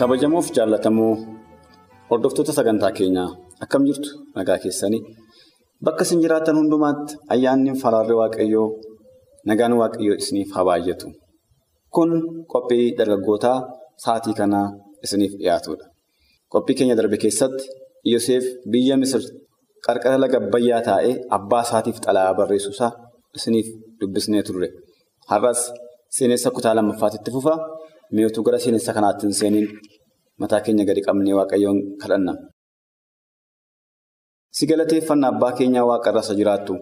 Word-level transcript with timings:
Kabajamoof 0.00 0.46
jaallatamoo 0.56 1.12
hordoftoota 2.10 2.52
sagantaa 2.58 2.90
keenyaa 2.98 3.28
akkam 3.64 3.82
jirtu 3.88 4.10
nagaa 4.36 4.58
keessanii? 4.64 5.00
Bakka 5.84 6.02
isin 6.06 6.22
jiraattan 6.24 6.56
hundumaatti 6.60 7.12
ayyaanni 7.34 7.72
faraarri 7.82 8.14
waaqayyoo 8.20 8.68
nagaan 9.50 9.74
waaqayyoo 9.80 10.16
isiniif 10.22 10.50
haa 10.56 10.64
baay'atu. 10.68 11.06
Kun 11.94 12.10
qophii 12.52 12.86
dargaggootaa 12.98 13.58
sa'aatii 14.04 14.34
kanaa 14.40 14.66
isiniif 15.04 15.32
dhiyaatudha. 15.40 15.84
Qophii 16.52 16.76
keenya 16.78 16.96
darbe 17.00 17.16
keessatti 17.24 17.64
yoseef 18.12 18.44
biyya 18.72 18.96
misir 19.02 19.22
qarqara 19.86 20.16
laga 20.24 20.38
abbayyaa 20.42 20.82
taa'ee 20.88 21.14
abbaa 21.38 21.62
isaatiif 21.68 21.98
xalayaa 22.06 22.34
barreessuusaa 22.40 22.90
isiniif 23.38 23.68
dubbisnee 24.00 24.42
turre. 24.48 24.68
Har'as 25.30 25.60
seenessa 26.16 26.48
kutaa 26.56 26.74
lammaffaatitti 26.78 27.30
fufa. 27.36 27.54
mi'ootuu 28.16 28.42
gara 28.46 28.58
seenessa 28.62 28.92
kanaatti 28.96 29.22
hin 29.26 29.34
seeniin 29.40 29.66
mataa 30.40 30.60
keenya 30.64 30.84
gadi 30.88 31.02
qabnee 31.06 31.34
waaqayyoon 31.38 31.78
kadhanna. 32.02 32.32
Si 34.56 34.62
galateeffanna 34.70 35.26
abbaa 35.32 35.52
keenyaa 35.58 35.86
waaqarra 35.90 36.22
isa 36.26 36.34
jiraattu 36.40 36.74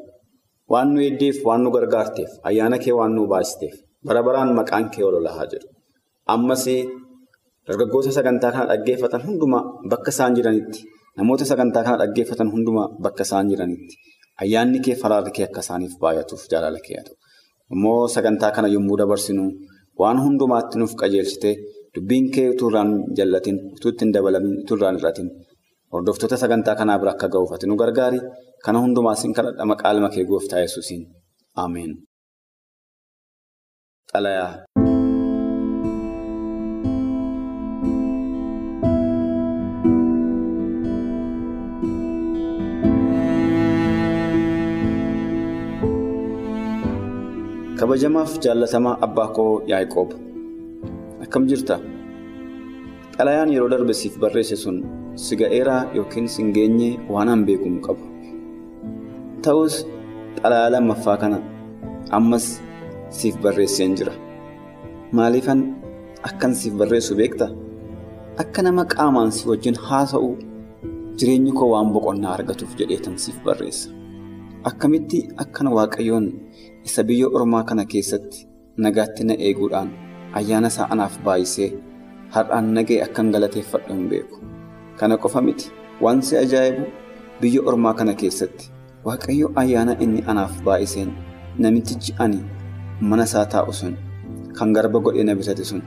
waan 0.72 0.88
nu 0.94 0.98
eeddeef 1.06 1.36
waan 1.48 1.60
nu 1.64 1.68
gargaarteef 1.76 2.30
ayyaana 2.48 2.76
kee 2.84 2.94
waan 2.98 3.12
nu 3.16 3.22
baasiteef 3.32 3.74
bara 4.06 4.20
baraan 4.26 4.50
maqaan 4.58 4.86
kee 4.94 5.04
ol 5.08 5.26
haa 5.36 5.46
jedhu. 5.52 5.68
Ammas 6.34 6.64
dargaggoota 7.66 8.10
sagantaa 8.18 8.50
kana 8.54 8.66
dhaggeeffatan 8.72 9.22
hundumaa 9.26 9.62
bakka 9.90 10.10
isaan 10.14 10.32
jiranitti 10.38 10.80
namoota 11.18 11.44
sagantaa 11.50 11.82
kana 11.86 11.96
dhaggeeffatan 12.02 12.48
hundumaa 12.54 12.88
bakka 13.04 13.22
isaan 13.28 13.46
jiranitti 13.50 13.94
ayyaanni 14.42 14.78
kee 14.84 14.96
faraarri 15.02 15.32
kee 15.36 15.44
akka 15.48 15.60
isaaniif 15.64 15.94
baay'atuuf 16.02 16.42
jaalala 16.52 16.80
kee. 16.86 17.00
Immoo 17.74 18.02
sagantaa 18.14 18.50
kana 18.56 18.68
yommuu 18.74 18.96
dabarsinu. 19.00 19.44
Waan 20.00 20.18
hundumaatti 20.24 20.74
nuuf 20.80 20.92
qajeelchite 21.00 21.50
dubbiin 21.94 22.26
kee 22.34 22.48
utuu 22.54 22.68
irraan 22.70 22.90
jallatin 23.16 23.56
utuu 23.76 23.90
ittiin 23.92 24.12
dabalamin 24.14 24.54
utuu 24.62 24.76
irraan 24.78 24.98
hir'atin 24.98 25.28
hordoftoota 25.92 26.36
sagantaa 26.42 26.76
kanaa 26.80 26.98
bira 26.98 27.12
akka 27.16 27.28
ga'uuf 27.32 27.52
ati 27.52 27.66
nu 27.66 27.76
gargaari. 27.82 28.20
Kana 28.64 28.82
hundumaas 28.82 29.22
hin 29.24 29.34
kadhadha 29.38 29.64
maqaa 29.72 30.10
kee 30.14 30.24
gooftaa 30.24 30.60
yesuusiin. 30.60 31.02
Ameen. 31.54 31.92
Kabajamaaf 47.78 48.32
jaallatamaa 48.44 48.98
abbaa 49.06 49.28
koo 49.36 49.52
yaa'ikoob 49.70 50.27
akkam 51.28 51.44
jirta? 51.44 51.76
Xalayaan 53.16 53.52
yeroo 53.52 53.68
darbe 53.68 53.92
siif 53.92 54.14
barreesse 54.22 54.56
sun 54.56 54.76
si 55.14 55.36
ga'eeraa 55.36 55.92
yookiin 55.96 56.28
si 56.28 56.42
hin 56.42 57.04
waan 57.12 57.28
an 57.28 57.44
beeku 57.44 57.64
hin 57.64 57.80
qabu? 57.86 58.04
Ta'us 59.42 59.84
xalayaa 60.40 60.70
lammaffaa 60.72 61.16
kana 61.22 61.38
ammas 62.18 62.46
siif 63.10 63.36
barreesseen 63.44 63.96
jira. 63.98 64.14
Maaliifan 65.12 65.60
akkan 66.28 66.54
siif 66.54 66.74
barreessu 66.80 67.14
beekta? 67.20 67.50
Akka 68.42 68.62
nama 68.62 68.84
qaamaan 68.94 69.30
si 69.32 69.48
wajjin 69.48 69.76
haasa'u 69.76 70.30
jireenyi 71.18 71.52
koo 71.52 71.70
waan 71.74 71.92
boqonnaa 71.92 72.32
argatuuf 72.38 72.72
jedheetan 72.78 73.18
siif 73.18 73.36
barreessa. 73.44 73.90
Akkamitti 74.64 75.28
akkana 75.36 75.70
waaqayyoon. 75.76 76.26
isa 76.88 77.04
biyya 77.04 77.28
ormaa 77.36 77.64
kana 77.68 77.84
keessatti 77.84 78.46
nagaatti 78.84 79.24
na 79.28 79.34
eeguudhaan 79.46 80.07
ayyaana 80.40 80.68
isaa 80.72 80.88
anaaf 80.94 81.14
baay'isee 81.26 81.68
har'aan 82.36 82.66
nagee 82.78 82.98
akkan 83.06 83.30
galateeffadhu 83.34 83.94
hin 83.98 84.08
beeku 84.12 84.36
kana 85.00 85.16
qofa 85.24 85.40
miti 85.48 85.66
waan 86.06 86.22
si 86.28 86.36
ajaa'ibu 86.42 86.84
biyya 87.40 87.60
ormaa 87.72 87.94
kana 88.00 88.14
keessatti 88.22 88.70
waaqayyo 89.06 89.46
ayyaana 89.62 89.92
inni 90.06 90.22
anaaf 90.34 90.54
baay'iseen 90.68 91.10
namtichi 91.66 92.12
ani 92.26 92.40
mana 93.12 93.24
isaa 93.30 93.46
taa'u 93.56 93.72
sun 93.80 93.94
kan 94.60 94.72
garba 94.78 94.98
godhee 95.08 95.24
na 95.30 95.34
bitate 95.40 95.64
sun 95.72 95.82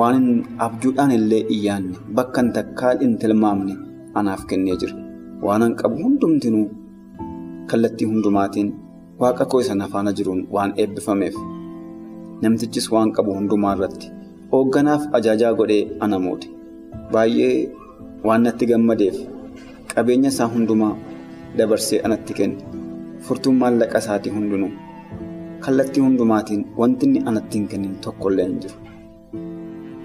waan 0.00 0.26
abjuudhaan 0.66 1.12
illee 1.20 1.42
iyyaanne 1.56 1.96
bakka 2.20 2.40
hin 2.42 2.52
takkaa 2.58 2.92
hin 3.06 3.16
tilmaamne 3.24 3.74
anaaf 4.22 4.44
kennee 4.52 4.76
jira 4.84 4.96
waan 5.48 5.62
an 5.68 5.74
qabu 5.82 5.96
hundumtinuu 6.04 6.68
kallattii 7.72 8.06
hundumaatiin. 8.12 8.70
waaqa 9.22 9.44
koo 9.52 9.58
isa 9.62 9.74
nafaana 9.78 10.12
jiruun 10.18 10.38
waan 10.54 10.70
eebbifameef 10.82 11.34
namtichis 12.42 12.86
waan 12.92 13.12
qabu 13.16 13.30
hundumaa 13.38 13.74
irratti 13.76 14.06
hoogganaaf 14.52 15.02
ajaajaa 15.18 15.52
godhee 15.60 15.82
ana 16.06 16.18
muude 16.24 16.46
baay'ee 17.12 17.54
waan 18.28 18.42
natti 18.48 18.66
gammadeef 18.72 19.16
qabeenya 19.94 20.28
isaa 20.34 20.48
hundumaa 20.54 20.92
dabarsee 21.58 22.00
anatti 22.08 22.32
kenne. 22.38 22.58
Furtuun 23.26 23.56
maallaqa 23.62 23.98
isaatii 24.02 24.32
hundinuu 24.36 24.70
kallattii 25.64 26.02
hundumaatiin 26.04 26.62
wanti 26.82 27.06
inni 27.06 27.20
anatti 27.32 27.58
hin 27.58 27.66
kennin 27.72 27.96
tokkollee 28.04 28.46
hin 28.46 28.58
jiru. 28.62 28.76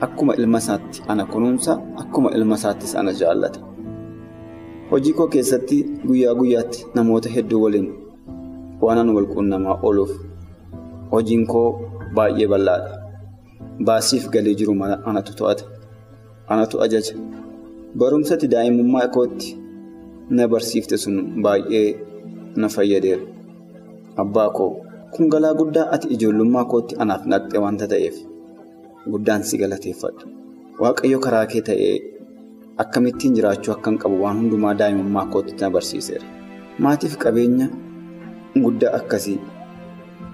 Akkuma 0.08 0.34
ilma 0.42 0.58
isaatti 0.64 1.04
ana 1.14 1.26
kunuunsa 1.34 1.74
akkuma 2.04 2.30
ilma 2.40 2.56
isaattis 2.62 2.96
ana 3.02 3.12
jaallata. 3.20 3.60
Hojii 4.92 5.14
koo 5.20 5.28
keessatti 5.36 5.78
guyyaa 6.08 6.34
guyyaatti 6.40 6.86
namoota 6.96 7.30
hedduu 7.36 7.62
waliin. 7.64 7.88
waanan 8.82 9.10
walquunnamaa 9.16 9.76
ooluuf 9.90 10.12
hojiin 11.12 11.46
koo 11.52 11.68
baay'ee 12.16 12.48
bal'aadha. 12.54 12.92
Baasiif 13.88 14.30
galii 14.34 14.56
jiru 14.60 14.74
anatu 15.10 15.36
to'ata. 15.40 15.64
Anatu 16.48 16.82
ajaja. 16.86 17.14
Barumsatti 18.00 18.48
daa'imummaa 18.54 19.08
kootti 19.16 19.58
na 20.30 20.48
barsiifte 20.48 20.98
sun 20.98 21.18
baay'ee 21.44 21.88
na 22.56 22.68
fayyadeera. 22.76 23.24
Abbaa 24.24 24.50
koo 24.58 24.72
kun 25.14 25.30
galaa 25.30 25.54
guddaa 25.60 25.88
ati 25.96 26.08
ijoollummaa 26.16 26.66
kootti 26.72 26.96
anaaf 27.04 27.24
naqxe 27.32 27.58
wanta 27.66 27.88
ta'eef 27.94 28.16
guddaan 29.12 29.44
si 29.48 29.58
galateeffadha 29.62 30.24
waaqayyo 30.82 31.20
karaa 31.26 31.46
kee 31.52 31.62
ta'ee 31.70 31.96
akkamittiin 32.84 33.36
jiraachuu 33.38 33.74
akkan 33.76 33.98
qabu 34.02 34.22
waan 34.24 34.38
hundumaa 34.42 34.74
daa'imummaa 34.82 35.26
kootti 35.34 35.54
na 35.62 35.70
barsiiseera. 35.76 36.26
Maatiif 36.80 37.18
qabeenya. 37.24 37.68
guddaa 38.64 38.92
akkasii 38.98 39.40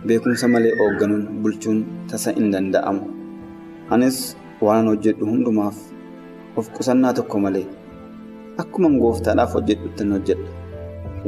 beekumsa 0.07 0.47
malee 0.53 0.73
hoogganuun 0.79 1.23
bulchuun 1.43 1.79
tasa 2.09 2.31
hin 2.37 2.51
danda'amu. 2.53 3.01
Anis 3.89 4.17
waan 4.67 4.87
hojjedhu 4.91 5.25
hundumaaf 5.31 5.77
of 6.57 6.69
qusannaa 6.77 7.13
tokko 7.19 7.39
malee 7.45 7.65
akkuma 8.63 8.89
gooftaadhaaf 9.03 9.53
hojjedhutti 9.57 10.03
hojjedha 10.13 10.49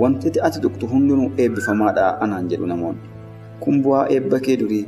wanti 0.03 0.39
ati 0.47 0.59
tuqxu 0.65 0.87
hundinuu 0.93 1.29
eebbifamaadhaa 1.45 2.11
anaan 2.25 2.49
jedhu 2.53 2.65
namoonni. 2.71 3.07
Kun 3.59 3.81
bu'aa 3.83 4.07
eebba 4.15 4.39
kee 4.47 4.57
durii 4.61 4.85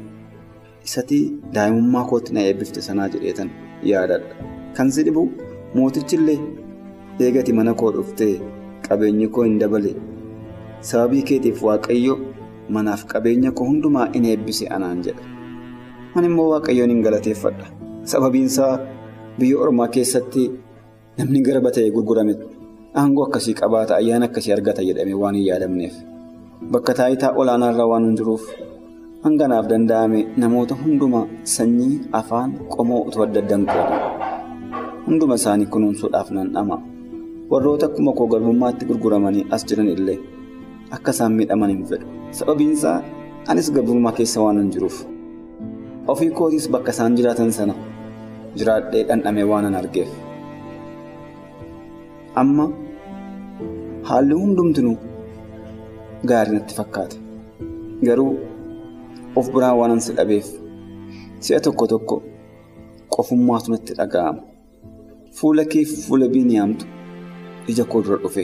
isatii 0.88 1.24
daa'imummaa 1.58 2.06
kootti 2.12 2.34
na 2.38 2.42
eebbifte 2.50 2.82
sanaa 2.88 3.10
jedheetan 3.14 3.50
yaadadha. 3.92 4.36
Kan 4.78 4.92
si 4.92 5.04
dhibu 5.08 5.30
mootichillee 5.76 6.40
eegati 7.28 7.54
mana 7.60 7.74
koo 7.82 7.92
dhuftee 7.98 8.34
qabeenyi 8.90 9.28
koo 9.38 9.44
hin 9.50 9.60
dabale. 9.60 9.96
sababii 10.88 11.22
keetiif 11.28 11.62
waaqayyo 11.66 12.16
manaaf 12.70 13.06
qabeenya 13.14 13.52
koo 13.52 13.66
hundumaa 13.70 14.08
in 14.14 14.26
eebbise 14.26 14.68
anaan 14.78 15.02
jedha. 15.06 15.24
Ani 16.16 16.28
immoo 16.32 16.50
waaqayyoon 16.52 16.90
hin 16.96 17.02
galateeffadha. 17.08 17.66
Sababiinsaa 18.12 18.74
biyya 19.40 19.58
ormaa 19.68 19.88
keessatti 19.98 20.44
namni 21.18 21.42
garba 21.48 21.72
ta'e 21.78 21.90
gurgurame 21.96 22.36
aangoo 23.02 23.26
akkasii 23.28 23.54
qabaata 23.62 23.96
ayyaana 24.02 24.26
akkasii 24.30 24.54
argata 24.56 24.82
jedhamee 24.90 25.18
waan 25.24 25.36
hin 25.40 25.46
yaadamneef 25.50 25.96
bakka 26.76 26.94
taayitaa 27.00 27.32
olaanaarra 27.44 27.86
waan 27.92 28.06
hin 28.08 28.16
jiruuf 28.20 28.44
hanganaaf 29.26 29.66
danda'ame 29.72 30.20
namoota 30.44 30.76
hundumaa 30.84 31.26
sanyii 31.56 31.96
afaan 32.20 32.52
qomoo 32.76 33.02
addaan 33.26 33.66
qooda 33.72 33.98
hunduma 35.08 35.36
isaanii 35.42 35.66
kunuunsuudhaaf 35.76 36.30
nan 36.38 36.48
dhama 36.56 36.78
warroota 37.52 37.86
akkuma 37.90 38.14
koo 38.20 38.28
garbummaatti 38.34 38.86
gurguramanii 38.92 39.46
as 39.58 39.66
jiran 39.72 39.90
illee 39.96 40.18
akka 40.92 41.12
isaan 41.12 41.34
miidhaman 41.40 41.70
hin 41.74 41.84
fedhu. 41.90 42.06
Sababiinsaa 42.40 42.98
anis 43.48 43.72
gabrummaa 43.76 44.12
keessa 44.20 44.42
waan 44.44 44.58
hin 44.62 44.72
jiruuf. 44.76 44.98
Ofii 46.14 46.32
kootiis 46.40 46.70
bakka 46.76 46.92
isaan 46.96 47.16
jiraatan 47.20 47.52
sana 47.58 47.74
jiraadhee 48.58 49.04
dhandhame 49.10 49.44
waan 49.52 49.66
hin 49.70 49.76
argeef. 49.82 50.10
Amma 52.42 52.66
haalli 54.10 54.34
hundumtinuu 54.42 54.98
gaarii 56.32 56.54
natti 56.58 56.76
fakkaate 56.80 57.18
garuu 58.08 58.34
of 59.42 59.50
biraa 59.54 59.74
waan 59.80 60.02
si 60.08 60.14
dhabeef 60.18 60.48
si'a 61.48 61.60
tokko 61.68 61.88
tokko 61.94 62.16
qofummaatu 63.16 63.72
natti 63.74 63.94
dhaga'ama. 64.00 64.42
Fuula 65.38 65.64
kee 65.72 65.86
fuula 65.86 66.28
biiniyaamtu 66.34 66.86
ija 67.74 67.84
koo 67.92 68.02
dura 68.04 68.18
dhufe 68.24 68.44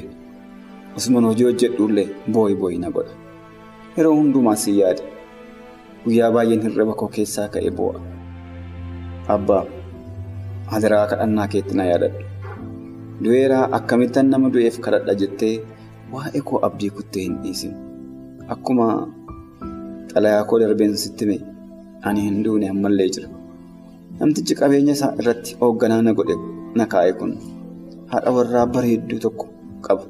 osuman 0.98 1.26
hojii 1.30 1.44
hojjedhuullee 1.50 2.08
booyi 2.34 2.78
na 2.84 2.90
godha. 2.96 3.14
Yeroo 3.98 4.16
hundumaa 4.16 4.56
si 4.64 4.80
yaade. 4.80 5.04
Guyyaa 6.06 6.32
baay'een 6.36 6.62
hirriba 6.66 6.94
koo 7.00 7.08
keessaa 7.16 7.48
ka'e 7.54 7.72
boo'a. 7.80 8.00
Abbaa 9.36 9.64
hadaraa 10.74 11.06
kadhannaa 11.12 11.48
keetti 11.56 11.76
na 11.80 11.86
yaadadhu. 11.92 12.20
Du'eeraa 13.24 13.66
akkamittan 13.78 14.30
nama 14.34 14.50
du'eef 14.54 14.80
kadhadha 14.86 15.14
jettee 15.24 15.56
waa'ee 16.14 16.42
koo 16.52 16.60
abdii 16.68 16.90
kuttee 17.00 17.24
hin 17.28 17.36
dhiisin. 17.44 17.74
Akkuma 18.56 18.88
xalayaa 20.14 20.44
koo 20.52 20.60
darbeen 20.64 20.98
sitti 21.04 21.26
mee 21.32 21.42
ani 22.10 22.22
hin 22.30 22.44
duune 22.48 22.70
ammallee 22.76 23.10
jira. 23.18 23.30
Namtichi 24.20 24.56
qabeenya 24.62 24.94
isaa 24.98 25.14
irratti 25.24 25.56
hoogganaa 25.62 26.02
na 26.08 26.14
godhe 26.18 26.36
na 26.80 26.86
kaa'e 26.96 27.14
kun 27.20 27.32
haadha 28.12 28.32
warraa 28.38 28.66
bareedduu 28.74 29.20
tokko 29.28 29.46
qaba 29.88 30.04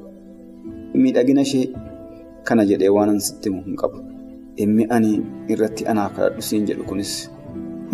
miidhagina 0.94 1.40
ishee 1.48 1.66
kana 2.44 2.64
jedhee 2.70 2.88
waan 2.96 3.20
sitti 3.20 3.48
himu 3.50 3.62
hin 3.66 3.76
qabu. 3.76 3.98
Dhimmi 4.56 4.86
ani 4.90 5.12
irratti 5.48 5.86
anaaf 5.92 6.12
kadhadhu 6.16 6.42
siin 6.48 6.66
jedhu 6.68 6.84
kunis 6.84 7.12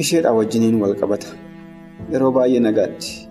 isheedhaa 0.05 0.33
wajjiniin 0.39 0.81
wal 0.83 0.95
qabata. 1.01 1.27
Yeroo 2.13 2.31
baay'ee 2.37 2.61
nagaatti 2.61 3.29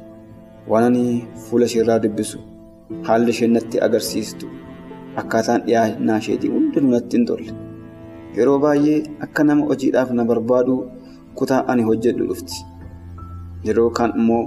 waan 0.73 0.83
ani 0.89 1.03
fuula 1.47 1.65
isheerraa 1.71 1.99
dubbisu 2.03 2.39
haalli 3.09 3.31
isheen 3.35 3.51
natti 3.57 3.79
agarsiistu 3.87 4.45
akkaataan 5.23 5.61
dhiyaannaa 5.67 6.17
isheetii 6.23 6.49
hundinuu 6.55 6.91
natti 6.95 7.17
hin 7.17 7.25
tolle. 7.31 7.51
Yeroo 8.37 8.59
baay'ee 8.65 8.97
akka 9.27 9.43
nama 9.49 9.65
hojiidhaaf 9.71 10.11
na 10.19 10.25
barbaadu 10.31 10.75
kutaa 11.41 11.63
ani 11.73 11.83
hojjedhu 11.89 12.27
dhufti. 12.31 12.55
Yeroo 13.67 13.89
kaan 13.99 14.13
immoo 14.21 14.43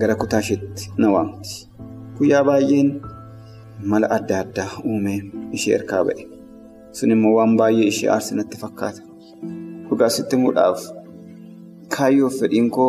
gara 0.00 0.14
kutaa 0.22 0.40
isheetti 0.46 0.90
na 0.98 1.10
waamti. 1.14 1.68
Guyyaa 2.18 2.44
baay'een 2.48 2.90
mala 3.92 4.06
adda 4.16 4.36
addaa 4.44 4.70
uumee 4.90 5.18
ishee 5.56 5.74
harkaa 5.76 6.02
ba'e. 6.08 6.22
Sun 6.96 7.10
immoo 7.14 7.34
waan 7.38 7.56
baay'ee 7.60 7.86
ishee 7.92 8.08
aarse 8.14 8.34
natti 8.38 8.56
fakkaata. 8.62 9.02
Dhugaa 9.88 10.10
sitti 10.16 10.36
himuudhaaf 10.36 10.80
kaayyoof 11.96 12.34
fedhiin 12.40 12.68
koo 12.76 12.88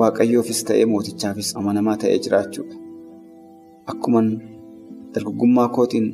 waaqayyoofis 0.00 0.60
ta'ee 0.70 0.86
mootichaafis 0.92 1.48
amanamaa 1.60 1.96
ta'ee 2.04 2.18
jiraachuudha. 2.26 2.74
Akkuman 3.92 4.28
dargaggummaa 5.14 5.68
kootiin 5.76 6.06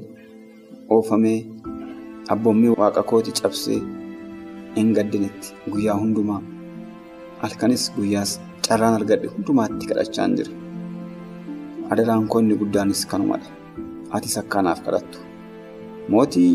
oofamee 0.96 1.38
abboommii 2.34 2.74
waaqa 2.80 3.02
kooti 3.12 3.32
cabsee 3.40 3.80
hin 4.76 4.88
gaddinetti 4.98 5.48
guyyaa 5.72 5.98
hundumaa 6.02 6.40
halkanis 7.42 7.84
guyyaas 7.96 8.32
carraan 8.68 8.94
argadhe 9.00 9.28
hundumaatti 9.34 9.86
kadhachaan 9.90 10.36
jira. 10.40 10.52
Adaraan 11.90 12.26
koo 12.32 12.40
inni 12.42 12.56
guddaanis 12.62 13.06
kanumadha 13.12 13.50
atis 14.18 14.38
akkaanaaf 14.42 14.80
kadhattu 14.86 15.18
mootii 16.14 16.52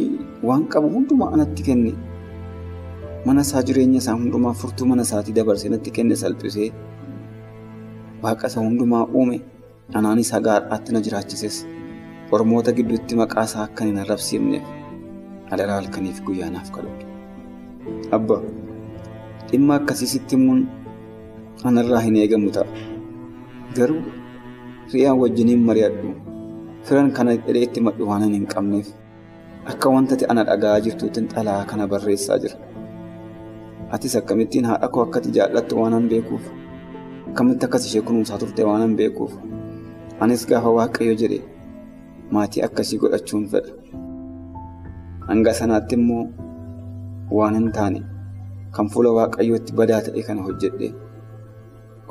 waan 0.49 0.63
qabu 0.73 0.87
hundumaa 0.95 1.31
anatti 1.37 1.63
kenne 1.67 1.91
mana 3.25 3.41
isaa 3.47 3.63
jireenya 3.69 3.97
isaa 4.03 4.15
hundumaa 4.19 4.53
furtuu 4.61 4.85
mana 4.91 5.01
isaatii 5.07 5.33
dabarsee 5.39 5.69
natti 5.73 5.91
kenne 5.97 6.15
salphisee 6.21 6.69
waaqa 8.23 8.47
isa 8.53 8.59
hundumaa 8.67 9.03
uume 9.19 9.37
anaanis 9.99 10.31
haga 10.35 10.51
har'aatti 10.57 10.91
na 10.95 10.99
jiraachises 11.07 11.57
ormoota 12.37 12.71
gidduutti 12.77 13.15
maqaa 13.21 13.43
isaa 13.49 13.63
akka 13.67 13.83
hin 13.89 13.97
arrabsiifneef 14.05 14.65
adaraa 15.55 15.75
halkaniif 15.81 16.21
guyyaanaaf 16.27 16.69
kadhadhu. 16.75 17.05
Abba 18.17 18.37
dhimma 19.51 19.73
akkasiisitti 19.79 20.35
immuun 20.37 20.61
anarraa 21.71 21.99
hin 22.05 22.15
eegamu 22.21 22.49
ta'a. 22.57 22.67
Garuu 23.77 24.01
ri'aan 24.93 25.17
wajjiniin 25.23 25.61
mari'adhu 25.69 26.09
firan 26.87 27.11
kana 27.17 27.31
jedhee 27.37 27.63
itti 27.67 27.81
madhu 27.87 28.07
waan 28.09 28.23
hin 28.33 28.45
qabneef 28.53 28.87
akka 29.73 29.89
wanta 29.95 30.15
ana 30.33 30.43
dhaga'aa 30.49 30.79
jirtuutiin 30.87 31.27
xalaa 31.33 31.61
kana 31.71 31.87
barreessaa 31.93 32.37
jira. 32.43 32.57
Atis 33.95 34.15
akkamittiin 34.19 34.65
haadha 34.69 34.87
koo 34.93 35.03
akkati 35.05 35.29
jaallattu 35.37 35.75
waan 35.81 35.93
an 35.93 36.09
beekuuf 36.11 36.45
akkamitti 37.29 37.65
akkas 37.67 37.85
ishee 37.89 38.01
kunuunsaa 38.07 38.37
turte 38.43 38.63
waan 38.69 38.81
an 38.87 38.95
beekuuf 39.01 39.33
anis 40.25 40.47
gaafa 40.49 40.69
waaqayyo 40.77 41.15
jedhe 41.21 41.39
maatii 42.31 42.63
akkasii 42.67 42.99
godhachuun 43.03 43.45
fedha. 43.51 43.71
Hanga 45.27 45.53
sanaatti 45.59 45.95
immoo 45.99 46.25
waan 47.39 47.55
hin 47.59 47.71
taane 47.77 48.01
kan 48.75 48.89
fuula 48.93 49.11
waaqayyootti 49.17 49.73
badaa 49.79 50.01
ta'e 50.07 50.21
kana 50.27 50.41
hojjedhe 50.47 50.93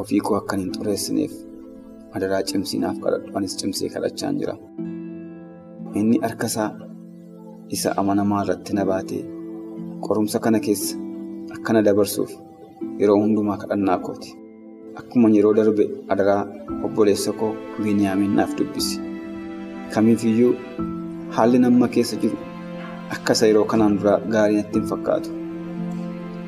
ofii 0.05 0.20
koo 0.26 0.37
akkan 0.40 0.61
hin 0.64 0.72
xureessineef 0.76 1.32
adaraa 2.16 2.42
cimsiinaaf 2.50 2.96
kadhadhu 3.04 3.28
anis 3.38 3.54
cimsee 3.60 3.88
kadhachaan 3.94 4.34
jira. 4.40 4.54
Inni 5.98 6.16
harkasaa 6.24 6.70
isa 7.76 7.90
amanamaa 8.00 8.42
irratti 8.44 8.72
na 8.78 8.84
baatee 8.90 9.22
qorumsa 10.06 10.38
kana 10.44 10.58
keessa 10.66 10.96
akkana 11.56 11.80
dabarsuuf 11.88 12.30
yeroo 13.00 13.18
hundumaa 13.22 13.56
kadhannaa 13.62 13.98
kooti. 14.06 14.30
Akkuma 15.00 15.28
yeroo 15.36 15.54
darbe 15.58 15.84
adaraa 16.12 16.42
obboleessa 16.86 17.32
koo 17.40 17.52
Biniyaamiin 17.82 18.34
naaf 18.38 18.52
dubbisi. 18.58 18.96
Kamiifiyyuu 19.94 20.54
haalli 21.36 21.58
namma 21.64 21.88
keessa 21.96 22.16
jiru 22.22 22.38
akkasa 23.16 23.46
yeroo 23.50 23.64
kanaan 23.72 23.98
dura 24.00 24.14
gaarii 24.34 24.56
natti 24.60 24.78
hin 24.78 24.88
fakkaatu. 24.92 25.30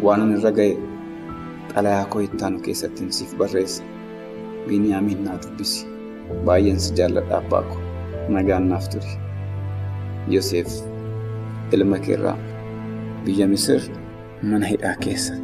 Waan 0.05 0.21
ani 0.25 0.35
irra 0.41 0.51
ga'e 0.59 0.73
xalayaa 1.75 2.07
koo 2.15 2.21
ittaanu 2.27 2.59
keessatti 2.67 3.03
siif 3.19 3.35
barreessa. 3.43 3.83
Biniyaamiin 4.69 5.25
naaf 5.25 5.43
dubbisi. 5.47 5.87
Baay'een 6.47 6.81
si 6.81 6.95
jaalladha 6.99 7.39
abbaa 7.43 7.63
koo. 7.63 7.81
Nagaan 8.29 8.69
naaf 8.71 8.89
turi. 8.93 9.13
Yoseef 10.35 10.71
ilma 11.73 11.99
keerraa 11.99 12.37
biyya 13.25 13.47
Misir 13.49 13.83
mana 14.43 14.67
hidhaa 14.67 14.95
keessa. 15.05 15.35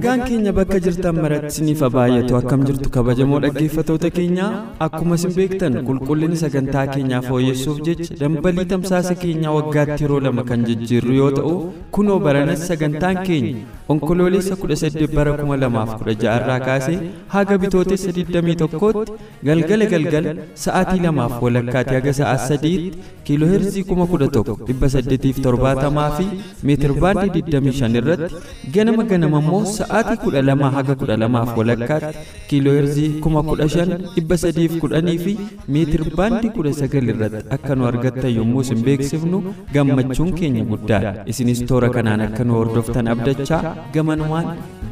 Nagaan 0.00 0.20
keenya 0.28 0.52
bakka 0.56 0.78
jirtan 0.84 1.14
maratti 1.22 1.48
isiniif 1.52 1.80
baay'atu 1.94 2.32
akkam 2.40 2.60
jirtu 2.68 2.88
kabajamoo 2.94 3.40
dhaggeeffatoota 3.44 4.08
keenya 4.16 4.46
akkuma 4.86 5.14
isin 5.20 5.32
beektan 5.38 5.74
qulqullinni 5.88 6.36
sagantaa 6.42 6.84
keenyaa 6.92 7.20
fooyyessuuf 7.28 7.78
jecha 7.88 8.12
dambalii 8.20 8.66
tamsaasa 8.72 9.14
keenyaa 9.22 9.52
waggaatti 9.58 10.00
yeroo 10.04 10.20
lama 10.26 10.42
kan 10.50 10.60
jijjiirru 10.68 11.12
yoo 11.20 11.30
ta'u 11.38 11.52
kunoo 11.96 12.18
baranas 12.26 12.62
sagantaan 12.70 13.16
keenya 13.28 13.54
onkoloolessa 13.94 14.54
18 14.62 15.10
bara 15.18 15.30
2016 15.42 16.32
irraa 16.38 16.60
kaasee 16.68 16.96
haga 17.34 17.54
bitootessa 17.64 18.10
21tti 18.20 19.04
galgala 19.50 19.84
galgala 19.92 20.30
sa'aatii 20.64 21.00
lamaaf 21.06 21.34
walakkaatti 21.46 21.94
haga 21.98 22.12
sa'aa 22.20 22.38
sadiitti 22.48 22.98
kiilooheerzii 23.28 23.84
11,870 23.92 26.08
fi 26.18 26.26
meetirbaandii 26.70 27.44
25 27.52 28.02
irratti 28.02 28.34
ganama 28.76 29.02
ganama 29.12 29.38
immoo 29.44 29.62
sa'aatii 29.76 29.89
12 29.90 30.70
haga 30.76 30.94
12 31.02 31.56
walakkaatti 31.60 32.18
kiilooheerzii 32.50 33.08
15,310 33.26 35.18
fi 35.24 35.32
meetirbaandii 35.76 36.50
19 36.58 37.08
irratti 37.14 37.44
akka 37.56 37.74
nu 37.78 37.86
argattan 37.92 38.34
yommuu 38.38 38.60
isin 38.66 38.82
beeksifnu 38.88 39.38
gammachuun 39.76 40.32
keenya 40.40 40.64
guddaadha 40.74 41.14
isinis 41.34 41.64
toora 41.72 41.88
kanaan 41.96 42.20
akka 42.28 42.44
nu 42.50 42.54
hordoftan 42.60 43.08
abdachaa 43.14 43.62
gamanumaan 43.96 44.48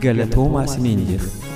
galatoomaa 0.07 0.65
isiniin 0.71 1.03
jira. 1.13 1.48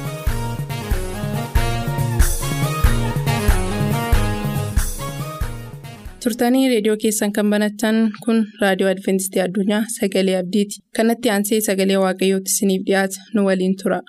turtanii 6.23 6.65
reediyoo 6.73 6.97
keessan 7.05 7.33
kan 7.39 7.51
banatan 7.55 7.99
kun 8.25 8.41
raadiyoo 8.63 8.91
adventistii 8.95 9.43
addunyaa 9.47 9.83
sagalee 9.97 10.37
abdiiti 10.43 10.83
kanatti 11.01 11.33
aansee 11.37 11.61
sagalee 11.69 12.01
waaqayyootti 12.07 12.55
isiniif 12.57 12.87
dhiyaata 12.91 13.29
nu 13.35 13.47
waliin 13.51 13.77
tura. 13.83 14.01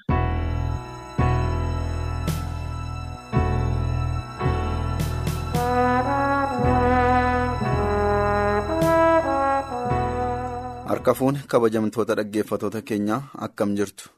harka 10.89 11.13
fuuni 11.20 11.39
kabajamtoota 11.53 12.15
dhaggeeffatoota 12.20 12.82
keenyaa 12.89 13.22
akkam 13.48 13.72
jirtu 13.79 14.10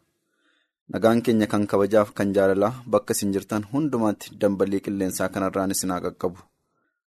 nagaan 0.96 1.22
keenya 1.28 1.48
kan 1.54 1.68
kabajaaf 1.74 2.10
kan 2.20 2.34
jaalalaa 2.38 2.74
bakka 2.96 3.18
isin 3.18 3.34
jirtan 3.36 3.68
hundumaatti 3.74 4.34
dambalii 4.42 4.82
qilleensaa 4.88 5.30
kanarraan 5.36 5.74
isin 5.76 5.92
haa 5.96 6.04
qaqqabu. 6.08 6.40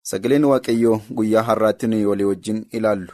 Sagaleen 0.09 0.45
waaqayyoo 0.51 0.97
guyyaa 1.17 1.43
har'aatti 1.49 1.85
nuyi 1.89 2.05
walii 2.09 2.29
wajjin 2.31 2.59
ilaallu. 2.77 3.13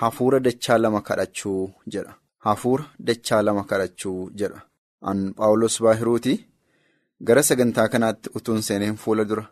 Hafuura 0.00 0.40
dachaa 0.46 0.78
lama 0.78 1.00
kadhachuu 1.08 1.62
jedha. 1.92 2.12
Hafuura 2.46 2.84
dachaa 3.06 3.42
lama 3.46 3.64
kadhachuu 3.70 4.30
jedha. 4.40 4.60
An 5.10 5.18
paawulos 5.38 5.76
baahiruuti. 5.84 6.34
Gara 7.26 7.42
sagantaa 7.48 7.88
kanaatti 7.92 8.30
utuun 8.36 8.62
seeneen 8.68 8.96
fuula 9.02 9.24
dura. 9.24 9.44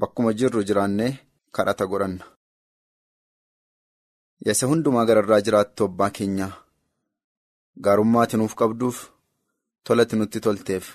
Bakkuma 0.00 0.32
jirru 0.38 0.62
jiraannee 0.68 1.12
kadhata 1.56 1.86
godhanna. 1.86 2.24
Yasa 4.46 4.66
hundumaa 4.66 5.04
gararraa 5.08 5.40
jiraattu 5.46 5.84
abbaa 5.88 6.10
keenyaa. 6.18 6.52
Gaarummaati 7.84 8.36
nuuf 8.36 8.54
qabduuf 8.60 8.98
tolati 9.84 10.16
nutti 10.16 10.40
tolteef. 10.40 10.86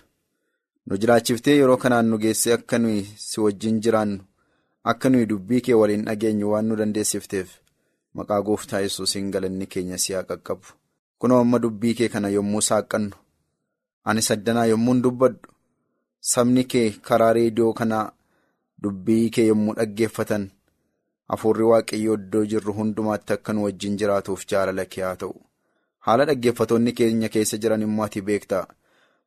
Nu 0.88 0.98
jiraachiftee 1.01 1.56
yeroo 1.60 1.77
kanaan 1.84 2.06
nu 2.10 2.18
geessee 2.24 2.54
akka 2.58 2.77
nuyi 2.80 3.01
si 3.27 3.42
wajjin 3.46 3.80
jiraannu 3.84 4.24
akka 4.91 5.10
nuyi 5.10 5.25
dubbii 5.32 5.62
kee 5.67 5.77
waliin 5.82 6.06
dhageenyu 6.08 6.51
waan 6.51 6.65
nu 6.70 6.75
dandeessifteef 6.82 7.50
maqaa 8.20 8.41
gooftaa 8.50 8.82
yesuusiin 8.86 9.32
galanni 9.36 9.65
keenya 9.75 9.98
si 10.03 10.13
haa 10.17 10.24
qaqqabu 10.32 10.67
kunoo 11.20 11.39
amma 11.46 11.60
dubbii 11.63 11.94
kee 12.01 12.10
kana 12.13 12.29
yommuu 12.36 12.62
saaqqannu 12.70 13.15
ani 14.12 14.22
saddanaa 14.29 14.65
yommuun 14.74 15.01
dubbadhu 15.08 15.50
sabni 16.34 16.63
kee 16.74 16.86
karaa 17.10 17.34
reediyoo 17.39 17.74
kanaa 17.79 18.06
dubbii 18.84 19.29
kee 19.36 19.46
yommuu 19.48 19.74
dhaggeeffatan. 19.79 20.44
Hafuurri 21.32 21.63
waaqayyoo 21.70 22.15
iddoo 22.17 22.44
jirru 22.51 22.74
hundumaatti 22.79 23.34
akka 23.36 23.53
nu 23.53 23.63
wajjin 23.65 23.96
jiraatuuf 24.01 24.44
jaalala 24.51 24.86
kee 24.91 25.03
haa 25.06 25.15
ta'u. 25.24 25.34
Haala 26.06 26.25
dhaggeeffatoonni 26.29 26.94
keenya 27.00 27.29
keessa 27.34 27.58
jiran 27.63 27.82
immoo 27.88 28.06
ati 28.06 28.22
beektaa. 28.29 28.62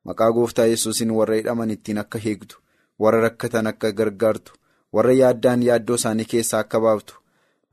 Maqaa 0.05 0.31
gooftaa 0.37 0.65
yesuusiin 0.71 1.11
warra 1.17 1.35
hidhaman 1.39 1.69
ittiin 1.75 1.97
akka 2.03 2.19
hiiktu, 2.23 2.57
warra 2.99 3.19
rakkatan 3.25 3.67
akka 3.71 3.91
gargaartu, 3.99 4.53
warra 4.93 5.13
yaaddaan 5.21 5.63
yaaddoo 5.67 5.95
isaanii 6.01 6.25
keessaa 6.33 6.59
akka 6.65 6.79
baaftu, 6.85 7.13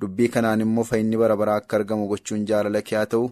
dubbii 0.00 0.28
kanaan 0.34 0.60
immoo 0.66 0.84
fayyinni 0.90 1.16
bara 1.22 1.36
baraa 1.36 1.56
akka 1.62 1.76
argamu 1.76 2.08
gochuun 2.12 2.46
jaalala 2.48 2.82
kee 2.82 2.96
haa 2.98 3.06
ta'u. 3.14 3.26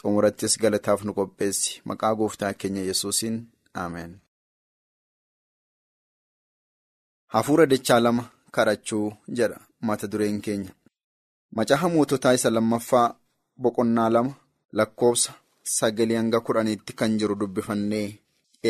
Xumurattis 0.00 0.58
galataaf 0.62 1.04
nu 1.04 1.12
qopheessi. 1.18 1.80
Maqaa 1.84 2.14
gooftaa 2.14 2.52
keenya 2.54 2.82
yesuusiin 2.90 3.36
Ameen. 3.74 4.12
Hafuura 7.34 7.66
dachaa 7.66 8.00
lama 8.00 8.24
kadhachuu 8.54 9.12
jedha. 9.28 9.60
mata 9.88 10.06
dureen 10.10 10.40
keenya 10.46 10.70
macaafa 11.58 11.88
moototaa 11.94 12.32
isa 12.38 12.50
lammaffaa 12.50 13.06
boqonnaa 13.62 14.10
lama 14.16 14.32
lakkoofsa 14.78 15.32
sagalii 15.76 16.18
hanga 16.20 16.40
kudhaniitti 16.46 16.92
kan 16.98 17.16
jiru 17.18 17.34
dubbifannee 17.40 18.08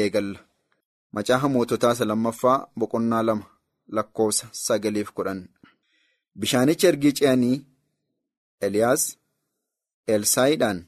eegalla 0.00 0.38
macaafa 1.18 1.48
moototaa 1.56 1.92
isa 1.96 2.04
lammaffaa 2.10 2.56
boqonnaa 2.78 3.22
lama 3.28 3.44
lakkoofsa 3.98 4.46
sagaliif 4.64 5.10
kudhan. 5.16 5.40
Bishaanicha 6.38 6.88
ergii 6.92 7.12
ce'anii 7.20 7.56
eliyaas 8.66 9.04
elsaayiidhaan 10.14 10.80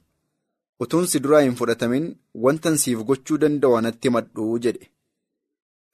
utuun 0.86 1.06
si 1.12 1.20
duraa 1.24 1.40
hin 1.46 1.56
fudhatamin 1.62 2.06
wantan 2.46 2.76
siif 2.84 3.02
gochuu 3.10 3.38
danda'u 3.42 3.76
anatti 3.80 4.08
himadhuu 4.08 4.58
jedhe. 4.68 4.86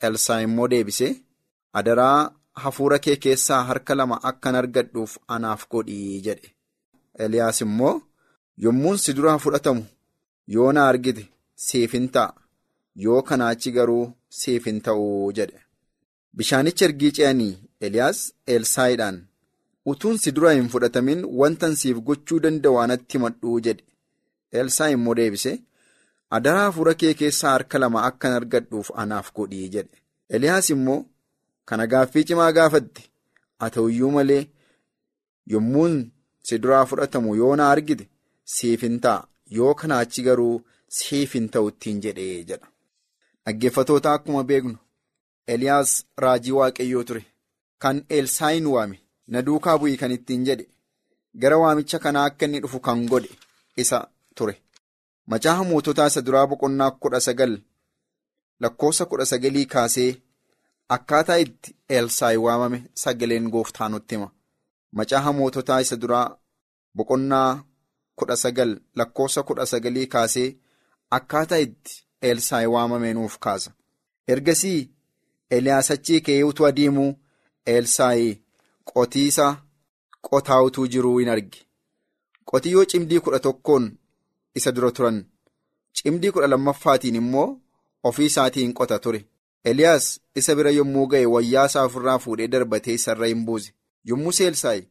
Elsaa 0.09 0.41
immoo 0.49 0.69
deebisee 0.75 1.15
adaraa. 1.83 2.21
hafuura 2.63 2.97
kee 3.05 3.15
keessaa 3.25 3.59
harka 3.69 3.95
lama 3.99 4.17
akkan 4.31 4.57
argadhuuf 4.61 5.13
anaaf 5.35 5.63
godhii 5.75 6.21
jedhe. 6.27 6.49
Eliyaas 7.25 7.61
immoo 7.67 7.93
yommuun 8.65 8.99
si 9.03 9.13
duraa 9.19 9.37
fudhatamu 9.45 9.85
yoo 10.55 10.73
na 10.79 10.83
argite 10.89 11.25
siif 11.67 11.93
hin 11.99 12.09
ta'a. 12.17 12.35
Yoo 13.05 13.21
kanaachi 13.29 13.73
garuu 13.77 14.03
siif 14.41 14.67
hin 14.71 14.81
ta'uu 14.89 15.33
jedhe 15.39 15.63
bishaanicha 16.37 16.85
ergii 16.89 17.13
ce'anii 17.19 17.53
eliyaas 17.87 18.21
elsaayiidhaan 18.57 19.19
utuun 19.93 20.17
si 20.25 20.33
duraa 20.37 20.53
hin 20.59 20.69
fudhatamin 20.75 21.25
wantan 21.43 21.75
siif 21.83 21.99
gochuu 22.11 22.41
danda'u 22.47 22.79
anatti 22.85 23.19
himadhuu 23.19 23.59
jedhe 23.67 23.85
elsaa 24.63 24.89
immoo 24.97 25.15
deebise 25.21 25.53
adaraa 26.39 26.65
hafuura 26.69 26.95
kee 27.03 27.15
keessaa 27.23 27.53
harka 27.57 27.79
lama 27.85 28.03
akkan 28.11 28.33
argadhuuf 28.41 28.91
anaaf 29.05 29.33
godhii 29.39 29.69
jedhe 29.77 29.97
eliyaas 30.39 30.71
immoo. 30.77 31.01
Kana 31.71 31.85
gaaffii 31.93 32.23
cimaa 32.29 32.53
gaafatte 32.57 33.03
haa 33.61 33.71
ta'uyyuu 33.75 34.11
malee 34.15 34.43
yommuun 35.53 35.97
si 36.49 36.59
duraa 36.63 36.85
fudhatamu 36.93 37.35
yoo 37.41 37.51
na 37.61 37.67
argite 37.75 38.07
siif 38.55 38.83
hin 38.87 38.97
ta'a 39.05 39.27
yoo 39.59 39.75
kanaachi 39.83 40.23
garuu 40.29 40.55
siif 40.99 41.35
hin 41.39 41.47
ta'u 41.57 41.69
ittiin 41.73 42.01
jedhee 42.07 42.39
jedha. 42.49 42.67
Dhaggeeffatoota 43.47 44.13
akkuma 44.19 44.43
beeknu 44.51 44.75
Eliyaas 45.53 45.91
raajii 46.23 46.55
waaqayyoo 46.59 47.05
ture 47.09 47.23
kan 47.83 47.97
Elsaayin 48.17 48.67
waame 48.75 48.97
na 49.33 49.43
duukaa 49.47 49.77
bu'ii 49.81 49.97
kan 50.01 50.13
ittiin 50.17 50.45
jedhe 50.49 50.67
gara 51.43 51.59
waamicha 51.63 51.99
kanaa 52.05 52.25
akka 52.31 52.45
inni 52.47 52.61
dhufu 52.63 52.81
kan 52.87 53.07
godhe 53.11 53.31
isa 53.83 53.99
ture. 54.37 54.55
Macaafa 55.31 55.65
moototaa 55.71 56.07
isa 56.11 56.23
duraa 56.27 56.47
boqonnaa 56.51 56.91
kudha 57.03 57.21
sagal 57.27 57.53
lakkoofsa 58.63 59.05
kudha 59.11 59.27
sagalii 59.33 59.67
kaasee. 59.75 60.13
Akkaataa 60.95 61.37
itti 61.45 61.77
Elsaayi 61.97 62.37
waamame 62.47 62.79
sagaleen 63.03 63.47
gooftaa 63.55 63.89
nutti 63.89 64.15
hima. 64.15 64.29
Macaafa 64.93 65.33
moototaa 65.33 65.81
isa 65.85 65.97
duraa 66.03 66.37
boqonnaa 66.97 67.51
kudha 68.19 68.37
sagal 68.37 68.71
lakkoofsa 68.99 69.43
kudha 69.43 69.67
sagalii 69.73 70.07
kaasee 70.15 70.49
akkaataa 71.19 71.59
itti 71.67 71.93
Elsaayi 72.23 72.67
waamame 72.67 73.13
nuuf 73.15 73.39
kaasa. 73.39 73.71
Ergasii 74.29 74.91
Eliyaas 75.57 75.91
achii 75.91 76.21
ka'ee 76.27 76.43
utuu 76.51 76.67
adeemuu 76.67 77.11
Elsaayi 77.75 78.31
qotiisa 78.93 79.47
qotaa 80.29 80.63
utuu 80.69 80.87
jiruu 80.93 81.19
hin 81.19 81.29
arge. 81.35 81.59
Qotiyyoo 82.51 82.85
cimdii 82.93 83.21
kudha 83.25 83.39
tokkoon 83.47 83.85
isa 84.55 84.73
dura 84.77 84.91
turan. 84.97 85.19
Cimdii 85.97 86.31
kudha 86.35 86.47
lammaffaatiin 86.53 87.19
immoo 87.23 87.49
ofii 88.05 88.27
isaatiin 88.33 88.73
qota 88.75 88.99
ture. 88.99 89.21
Eliyaas 89.65 90.07
isa 90.37 90.55
bira 90.57 90.71
yommuu 90.71 91.07
ga'e 91.13 91.27
wayyaa 91.35 91.67
isaa 91.71 91.85
ofirraa 91.89 92.19
fuudhee 92.19 92.49
darbatee 92.53 92.95
isarra 93.01 93.27
hin 93.27 93.45
buuse. 93.47 93.75
Yommuu 94.09 94.33
Elsaayi 94.47 94.89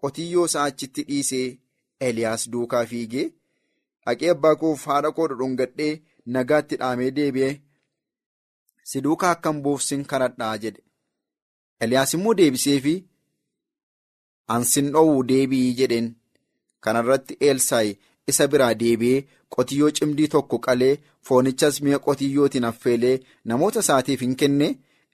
qotiyyoo 0.00 0.44
isaa 0.50 0.64
achitti 0.70 1.02
dhiisee 1.08 1.58
Eliyaas 2.00 2.48
duukaa 2.52 2.86
fiigee 2.86 3.26
dhaqee 4.06 4.30
abbaa 4.30 4.54
koof 4.62 4.86
haadha 4.86 5.12
koo 5.16 5.28
dhudhungadhee 5.32 5.92
nagaatti 6.36 6.76
dhaamee 6.80 7.10
deebi'ee 7.18 7.52
si 8.90 9.00
duukaa 9.04 9.30
akkan 9.36 9.62
buufsin 9.64 10.04
kadhadhaa 10.10 10.56
jedhe. 10.62 10.82
Eliyaas 11.82 12.14
immoo 12.16 12.34
deebiseefi 12.40 12.94
ansin 14.54 14.90
dhoowwu 14.94 15.22
deebi'ii 15.30 15.74
jedheen. 15.80 16.08
Kanarratti 16.84 17.36
Elsaayi 17.50 17.98
isa 18.30 18.46
biraa 18.52 18.74
deebi'ee 18.82 19.24
qotiyyoo 19.56 19.90
cimdii 19.98 20.28
tokko 20.34 20.58
qalee 20.66 20.94
foonichas 21.28 21.76
mi'a 21.84 21.98
qotiyyootiin 22.06 22.64
affeelee 22.70 23.16
namoota 23.50 23.80
isaatiif 23.84 24.20
hin 24.26 24.36
kenne 24.42 24.68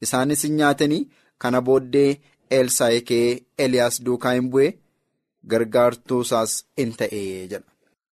isaanis 0.06 0.42
hin 0.46 0.56
nyaatanii 0.60 1.02
kana 1.44 1.60
booddee 1.68 2.10
Elsaayi 2.58 3.00
ka'ee 3.08 3.32
Eliyaas 3.64 4.00
duukaa 4.04 4.32
hin 4.38 4.48
bu'e 4.52 4.68
gargaartuu 5.50 6.20
isaas 6.26 6.52
hin 6.80 6.92
ta'ee 7.02 7.26
jedha. 7.52 7.66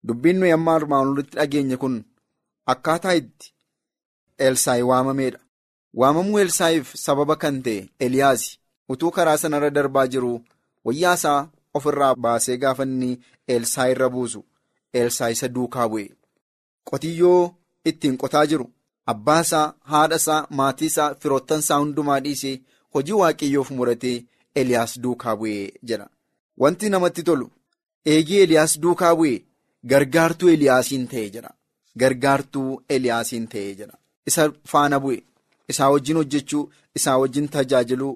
Dubbiin 0.07 0.39
nuyi 0.39 0.51
amma 0.57 0.75
armaan 0.79 1.07
olitti 1.13 1.37
dhageenye 1.37 1.77
kun 1.83 1.95
akkaataa 2.73 3.13
itti 3.21 3.53
Elsaayi 4.47 4.83
waamameedha. 4.91 5.39
Waamamuu 5.99 6.39
Elsaayiif 6.43 6.93
sababa 7.05 7.35
kan 7.41 7.61
ta'e 7.65 7.87
Eliyaas 8.05 8.43
utuu 8.93 9.11
karaa 9.17 9.37
sanarra 9.43 9.69
darbaa 9.77 10.07
jiru 10.13 10.31
wayyaa 10.85 11.13
isaa 11.19 11.47
ofirraa 11.77 12.15
baasee 12.25 12.57
gaafa 12.63 12.83
inni 12.89 13.11
Elsaayi 13.55 13.91
irra 13.95 14.09
buusu. 14.15 14.41
Elsaayi 14.99 15.33
isa 15.37 15.47
duukaa 15.55 15.87
bu'e. 15.91 16.07
Qotiyyoo 16.89 17.41
ittiin 17.89 18.17
qotaa 18.21 18.45
jiru 18.51 18.65
abbaa 19.13 19.41
isaa, 19.45 19.73
haadha 19.91 20.15
isaa, 20.21 20.47
maatii 20.59 20.85
isaa, 20.91 21.15
firoottan 21.21 21.59
isaa 21.65 21.79
hundumaa 21.83 22.19
dhiisee 22.25 22.55
hojii 22.93 23.17
waaqayyoof 23.21 23.71
muratee 23.77 24.17
Eliyaas 24.55 24.97
duukaa 25.03 25.35
bu'ee 25.39 25.71
jedha. 25.89 26.07
Wanti 26.61 26.89
namatti 26.89 27.23
tolu 27.29 27.47
eegii 28.13 28.41
Eliyaas 28.47 28.73
duukaa 28.81 29.13
bu'e 29.19 29.35
gargaartuu 29.93 30.49
Eliyaasiin 30.55 31.07
ta'e 31.13 31.29
jedha. 31.35 31.51
Gargaartuu 31.99 32.81
Eliyaasiin 32.89 33.47
ta'e 33.47 33.73
jedha. 33.79 33.97
Isa 34.27 34.49
faana 34.71 34.99
bu'e. 34.99 35.19
Isaa 35.69 35.89
wajjin 35.89 36.17
hojjechuu, 36.17 36.69
isaa 36.95 37.17
wajjin 37.17 37.47
tajaajiluu, 37.49 38.13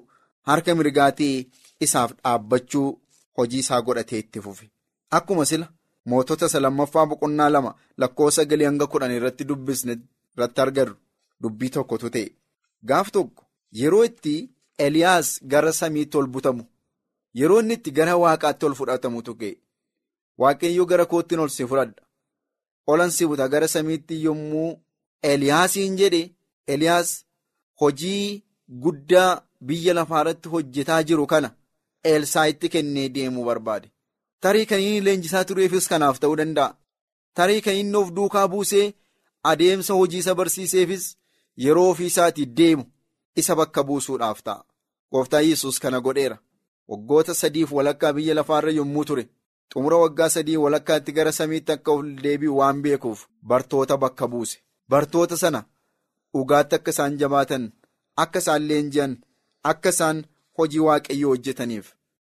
harka 0.48 0.74
mirgaatii 0.74 1.48
isaaf 1.80 2.12
dhaabbachuu 2.22 2.88
hojii 3.36 3.58
isaa 3.64 3.80
godhatee 3.82 4.18
itti 4.18 4.40
fufe. 4.40 4.70
Akkuma 5.10 5.44
sila. 5.46 5.68
Mootota 6.06 6.46
isa 6.46 6.60
lammaffaa 6.60 7.06
boqonnaa 7.06 7.48
lama 7.50 7.74
lakkoofsa 7.98 8.42
sagalii 8.42 8.64
hanga 8.68 8.86
kudhan 8.86 9.12
irratti 9.16 9.44
dubbisne 9.48 9.96
irratti 10.36 10.60
argamu 10.60 10.94
dubbii 11.42 11.68
tokkotu 11.74 12.10
ta'e. 12.10 12.30
Gaaf 12.88 13.10
tokko 13.12 13.44
yeroo 13.80 14.04
itti 14.04 14.34
Eliyaas 14.78 15.28
gara 15.52 15.72
samiitti 15.72 16.16
ol 16.18 16.26
butamu 16.26 16.64
yeroo 17.40 17.60
inni 17.60 17.74
itti 17.78 17.90
gara 17.98 18.14
waaqaatti 18.22 18.66
ol 18.66 18.74
fudhatamutu 18.78 19.34
ga'e. 19.40 19.54
waaqayyoo 20.40 20.86
gara 20.90 21.04
koottiin 21.10 21.40
ol 21.44 21.48
si 21.56 21.66
fudhadha 21.70 22.02
olan 22.86 23.10
si 23.16 23.26
buta 23.26 23.48
gara 23.48 23.68
samiitti 23.68 24.22
yommuu 24.24 24.70
eliyaasiin 25.22 25.96
jedhe 26.00 26.22
eliyaas 26.66 27.10
hojii 27.80 28.42
guddaa 28.82 29.42
biyya 29.66 29.94
lafaarratti 29.94 30.48
hojjetaa 30.48 31.02
jiru 31.02 31.26
kana 31.26 31.50
elsaayitti 32.04 32.68
kennee 32.68 33.08
deemuu 33.14 33.44
barbaade. 33.44 33.90
Tarii 34.40 34.66
kan 34.66 34.80
inni 34.80 35.00
leenjisaa 35.04 35.44
tureefis 35.44 35.88
kanaaf 35.88 36.20
ta'uu 36.20 36.36
danda'a. 36.40 36.74
Tarii 37.34 37.60
kan 37.60 37.74
inni 37.80 37.96
of 37.96 38.12
duukaa 38.16 38.48
buusee 38.48 38.92
adeemsa 39.50 39.94
hojii 39.94 40.18
isa 40.24 40.34
barsiiseefis 40.34 41.04
yeroo 41.64 41.90
ofii 41.90 42.06
isaatii 42.12 42.46
deemu 42.60 42.84
isa 43.36 43.56
bakka 43.56 43.84
buusuudhaaf 43.84 44.42
ta'a. 44.42 44.64
Gooftaa 45.12 45.40
yesus 45.40 45.78
kana 45.80 46.00
godheera. 46.00 46.38
Waggoota 46.88 47.34
sadiif 47.34 47.72
walakkaa 47.72 48.12
biyya 48.12 48.34
lafaarra 48.34 48.70
yommuu 48.78 49.04
ture 49.04 49.28
xumura 49.72 49.96
waggaa 49.96 50.28
sadii 50.28 50.56
walakkaatti 50.56 51.12
gara 51.12 51.32
samiitti 51.32 51.72
akka 51.72 51.92
ol 51.92 52.08
deebi'u 52.22 52.56
waan 52.58 52.82
beekuuf 52.82 53.26
bartoota 53.42 53.96
bakka 53.96 54.28
buuse. 54.28 54.58
Bartoota 54.88 55.36
sana 55.36 55.64
dhugaatti 56.34 56.74
akka 56.78 56.90
isaan 56.94 57.18
jabaatan 57.20 57.64
akka 58.24 58.38
isaan 58.44 58.62
leenji'an 58.70 59.12
akka 59.72 59.88
isaan 59.94 60.18
hojii 60.58 60.82
waaqayyoo 60.88 61.30
hojjetaniif 61.34 61.86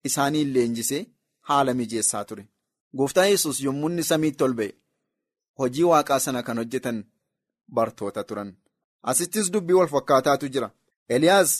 isaaniin 0.08 0.52
leenjisee 0.54 1.02
haala 1.48 1.74
mijeessaa 1.80 2.24
ture. 2.24 2.44
Gooftaa 2.96 3.26
yesus 3.32 3.60
yommuu 3.64 3.88
inni 3.90 4.04
samiitti 4.10 4.44
ol 4.44 4.54
ba'e 4.58 4.70
hojii 5.58 5.86
waaqaa 5.92 6.18
sana 6.24 6.42
kan 6.46 6.58
hojjetan 6.62 6.98
bartoota 7.74 8.24
turan. 8.24 8.50
Asittis 9.10 9.50
dubbii 9.52 9.76
wal 9.78 9.88
fakkaataatu 9.94 10.48
jira. 10.54 10.68
Eliyaas 11.14 11.50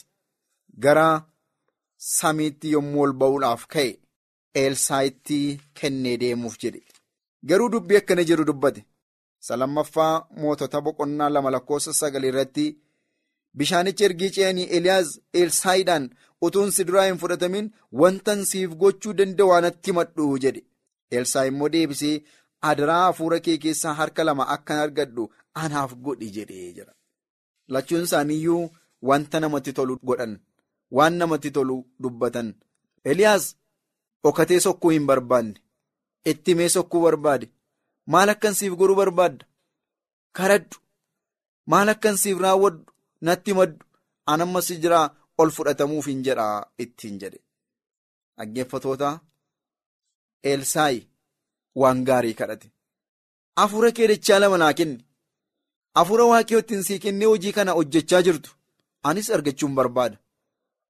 gara 0.85 1.09
samiitti 2.19 2.73
yommuu 2.75 3.02
ol 3.07 3.12
ba'uudhaaf 3.21 3.62
ka'e 3.73 3.90
elsaayitti 4.62 5.38
kennee 5.81 6.16
deemuuf 6.23 6.57
jedhe. 6.62 6.81
Garuu 7.49 7.69
dubbii 7.75 7.97
akkana 8.00 8.23
jedhu 8.31 8.45
dubbate 8.50 8.85
lammaffaa 9.60 10.26
mootota 10.42 10.80
boqonnaa 10.86 11.28
lama 11.34 11.50
lakkoofsa 11.54 11.92
sagal 12.00 12.24
irratti 12.30 12.66
bishaanicha 13.58 14.04
ergii 14.08 14.30
ce'anii 14.36 14.66
eliyaas 14.78 15.10
elsaayiidhaan 15.40 16.08
utuun 16.48 16.70
si 16.76 16.86
duraa 16.88 17.04
hin 17.08 17.18
fudhatamin 17.22 17.70
wantan 18.02 18.44
siif 18.50 18.74
gochuu 18.82 19.14
danda'u 19.18 19.60
natti 19.66 19.90
himadhu 19.90 20.26
jedhe. 20.44 20.62
Elsaa 21.18 21.44
immoo 21.50 21.68
deebisee 21.74 22.14
adaraa 22.70 23.04
hafuura 23.06 23.40
kee 23.46 23.58
keessaa 23.64 23.94
harka 24.00 24.24
lama 24.28 24.48
akkan 24.56 24.78
argadhu? 24.84 25.32
Anaaf 25.64 25.94
godhi 26.06 26.30
jedhee 26.36 26.72
jira. 26.76 26.92
Lachuun 27.68 28.02
isaaniiyyuu 28.08 28.62
wanta 29.10 29.40
namatti 29.40 29.72
tolu 29.72 29.98
godhan 30.08 30.34
waan 30.96 31.14
namatti 31.20 31.50
tolu 31.50 31.76
dubbatan. 32.02 32.54
Eliyaas 33.04 33.44
dhokatee 34.22 34.60
sokkuu 34.60 34.90
hin 34.90 35.06
barbaanne. 35.06 35.60
Itti 36.30 36.50
himee 36.52 36.68
sokkuu 36.68 37.02
barbaade 37.02 37.50
maal 38.12 38.28
akkan 38.34 38.54
siif 38.58 38.75
godhuu 38.80 38.98
barbaadda 39.00 39.44
karadhu 40.38 40.78
maal 41.72 41.88
akkan 41.94 42.16
siif 42.22 42.38
raawwadhu 42.44 42.82
natti 43.26 43.50
himadhu 43.52 43.84
anammas 44.32 44.68
jiraa 44.82 45.06
ol 45.38 45.50
fudhatamuuf 45.56 46.06
hin 46.10 46.22
jedhaa 46.26 46.66
ittiin 46.85 47.18
jedhe. 47.22 47.38
Dhaggeeffatoota 48.38 49.11
elsaayi 50.52 51.00
waan 51.81 52.04
gaarii 52.09 52.35
kadhate. 52.40 52.70
Hafuura 53.57 53.90
kee 53.96 54.09
dachaa 54.11 54.38
lama 54.40 54.59
naa 54.62 54.72
kenni. 54.78 55.04
Hafuura 55.94 56.24
waaqayyoo 56.31 56.61
ittiin 56.64 56.83
sii 56.88 56.98
kennee 57.04 57.26
hojii 57.33 57.52
kana 57.52 57.72
hojjechaa 57.78 58.22
jirtu. 58.22 58.50
Anis 59.02 59.31
argachuun 59.31 59.74
barbaada. 59.74 60.16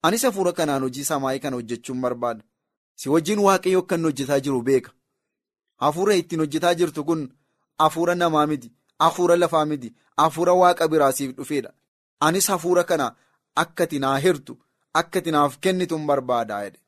Anis 0.02 0.22
hafuura 0.22 0.52
kanaan 0.52 0.82
hojii 0.82 1.04
samaayii 1.10 1.40
kana 1.44 1.56
hojjechuun 1.56 2.00
barbaada. 2.00 2.42
Si 2.94 3.08
wajjin 3.08 3.38
waaqayyoo 3.46 3.86
inni 3.94 4.04
hojjetaa 4.08 4.40
jiru 4.40 4.62
beeka 4.62 4.90
hafuura 5.84 6.14
ittiin 6.20 6.40
hojjetaa 6.40 6.74
jirtu 6.74 7.04
kun 7.04 7.22
hafuura 7.78 8.14
namaa 8.14 8.46
miti 8.46 8.72
hafuura 8.98 9.36
lafaa 9.36 9.64
miti 9.70 9.94
hafuura 10.16 10.52
waaqa 10.52 10.88
biraa 10.88 11.12
siif 11.12 11.36
dhufeedha. 11.36 11.70
Anis 12.20 12.46
hafuura 12.48 12.84
kana 12.84 13.14
akka 13.62 13.84
ati 13.84 13.98
naa 13.98 14.18
hirtu 14.18 14.58
akka 15.00 15.18
ati 15.18 15.30
naaf 15.30 15.58
kennituun 15.60 16.06
barbaadaa 16.06 16.62
jedhe. 16.64 16.78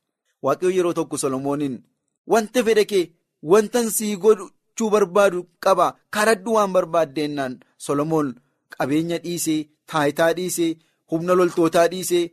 Waaqayyoo 0.43 0.77
yeroo 0.77 0.93
tokko 0.99 1.19
solomooniin 1.19 1.77
wanta 2.27 2.65
fedha 2.65 2.85
kee 2.85 3.05
wantan 3.43 3.91
sii 3.91 4.17
gochuu 4.17 4.91
barbaadu 4.91 5.45
qaba. 5.65 5.87
Karadhu 6.11 6.55
waan 6.55 6.73
barbaaddeenaan 6.77 7.59
solomoon 7.87 8.35
qabeenya 8.79 9.19
dhiisee 9.25 9.61
taayitaa 9.93 10.33
dhiisee 10.39 10.71
humna 11.11 11.35
loltootaa 11.35 11.87
dhiisee 11.93 12.25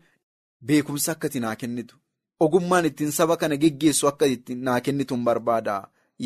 beekumsa 0.65 1.11
akka 1.11 1.27
ati 1.27 1.39
naa 1.39 1.55
kennitu. 1.55 1.95
Ogummaan 2.39 2.85
ittiin 2.85 3.11
saba 3.11 3.37
kana 3.37 3.55
geggeessu 3.57 4.07
akka 4.07 4.25
itti 4.25 4.55
naa 4.55 4.79
kennituun 4.85 5.23
barbaada 5.27 5.75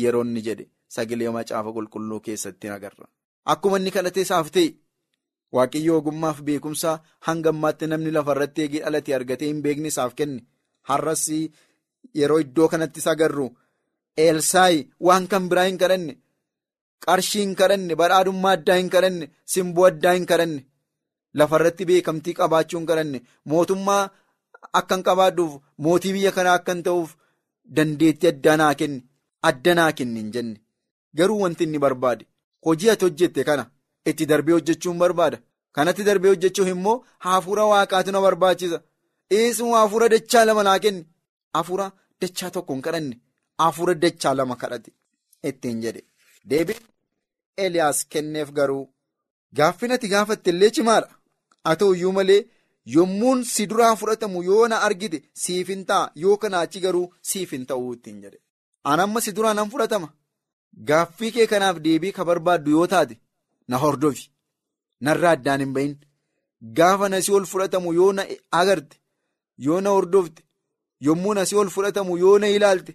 yeroo 0.02 0.22
inni 0.26 0.42
jedhe. 0.46 0.66
Sagalee 0.94 1.30
macaafa 1.36 1.70
qulqulluu 1.76 2.20
keessatti 2.26 2.68
agarra. 2.76 3.06
Akkuma 3.52 3.76
inni 3.78 3.90
kadhatee 3.96 4.24
isaaf 4.26 4.48
ta'e 4.54 4.68
waaqayyo 5.56 5.92
ogummaaf 6.00 6.38
beekumsa 6.46 6.90
hanga 7.26 7.48
ammaatti 7.54 7.86
namni 7.90 8.10
lafarratti 8.16 8.60
eegee 8.64 8.80
dhalatee 8.84 9.14
argatee 9.18 9.48
hin 9.52 9.60
beekne 9.66 9.88
isaaf 9.92 10.12
kenne. 10.18 10.40
Har'as 10.88 11.24
yeroo 12.18 12.38
iddoo 12.44 12.68
kanattis 12.72 13.06
agarru. 13.12 13.46
Elsaayi 14.26 14.80
waan 15.06 15.26
kan 15.30 15.44
biraa 15.50 15.66
hin 15.68 15.78
kadhanne 15.82 16.14
qarshii 17.06 17.42
hin 17.44 17.54
kadhanne 17.60 17.94
badhaadhummaa 18.00 18.52
addaa 18.56 18.76
hin 18.80 18.90
kadhanne 18.94 19.26
simboo 19.54 19.86
addaa 19.90 20.14
hin 20.16 20.26
kadhanne 20.30 20.60
lafarratti 21.40 21.84
beekamtii 21.90 22.34
qabaachuu 22.40 22.78
hin 22.80 22.86
kadhanne 22.90 23.18
mootummaa 23.52 24.02
akkan 24.80 25.02
qabaadhuuf 25.08 25.52
mootii 25.86 26.12
biyya 26.16 26.32
kanaa 26.38 26.56
akkan 26.60 26.82
ta'uuf 26.88 27.10
dandeettii 27.76 28.28
addaa 28.32 28.56
naa 28.62 28.74
kenni 28.82 29.00
adda 29.48 29.74
naa 29.74 29.92
kenni 29.92 30.20
hin 30.20 30.30
jenne. 30.34 30.60
Garuu 31.14 31.40
wanti 31.42 31.64
inni 31.64 31.78
barbaade 31.84 32.24
hojii 32.66 32.90
ati 32.90 33.04
hojjette 33.04 33.44
kana 33.48 33.64
itti 34.10 34.26
darbee 34.26 34.52
hojjechuun 34.58 34.98
barbaada. 34.98 35.38
Kanatti 35.72 36.04
darbee 36.08 36.28
hojjechuuf 36.34 36.68
immoo 36.74 37.04
hafuura 37.26 37.64
waaqaatu 37.72 38.12
na 38.12 38.20
barbaachisa. 38.26 38.82
Eesuma 39.38 39.78
hafuura 39.82 40.08
dachaa 40.14 40.44
lama 40.44 40.62
naa 40.68 40.78
kenni. 40.84 41.06
Hafuura 41.54 41.90
dachaa 42.20 42.50
tokko 42.50 42.72
hin 42.74 42.82
kadhanne. 42.86 43.16
hafuura 43.58 43.94
dachaa 43.94 44.34
lama 44.34 44.56
kadhate. 44.56 44.90
Ittiin 45.48 45.80
jedhe. 45.84 46.02
Deebiin 46.50 46.80
eliyaas 47.64 47.98
kenneef 48.12 48.52
garuu 48.58 48.84
gaaffin 49.58 49.92
ati 49.96 50.08
gaafatte 50.14 50.50
illee 50.54 50.70
cimaadha. 50.76 51.10
Haa 51.64 51.76
ta'u 51.80 51.94
iyyuu 51.94 52.12
malee 52.18 52.38
yommuun 52.94 53.42
si 53.52 53.66
duraa 53.72 53.96
fudhatamu 54.02 54.42
yoo 54.48 54.68
na 54.68 54.78
argite 54.86 55.18
siif 55.42 55.68
hin 55.74 55.84
ta'a. 55.90 56.10
Yoo 56.22 56.36
kanaa 56.44 56.60
achi 56.68 56.80
garuu 56.86 57.12
siif 57.32 57.50
hin 57.56 57.66
ta'uu 57.72 57.92
ittiin 57.96 58.22
jedhe 58.24 58.38
an 58.84 59.00
amma 59.00 59.20
si 59.20 59.32
duraa 59.32 59.54
nan 59.54 59.70
fudhatama. 59.70 60.08
Gaaffii 60.88 61.32
kee 61.34 61.46
kanaaf 61.46 61.76
deebii 61.84 62.12
ka 62.16 62.24
barbaaddu 62.24 62.70
yoo 62.76 62.86
taate 62.86 63.16
na 63.68 63.76
hordofi. 63.82 64.30
Narraa 65.00 65.32
addaan 65.36 65.60
hin 65.60 65.72
bahin 65.76 65.94
gaafa 66.76 67.08
na 67.08 67.22
si 67.22 67.32
ol 67.32 67.46
fudhatamu 67.52 67.92
yoo 67.98 68.12
na 68.12 68.22
agarte 68.60 68.96
yoo 69.66 69.80
na 69.80 69.90
hordofte 69.96 70.42
yommuu 71.06 71.34
na 71.34 71.44
si 71.46 71.54
ol 71.56 71.68
fudhatamu 71.74 72.18
yoo 72.22 72.38
na 72.38 72.48
ilaalte. 72.56 72.92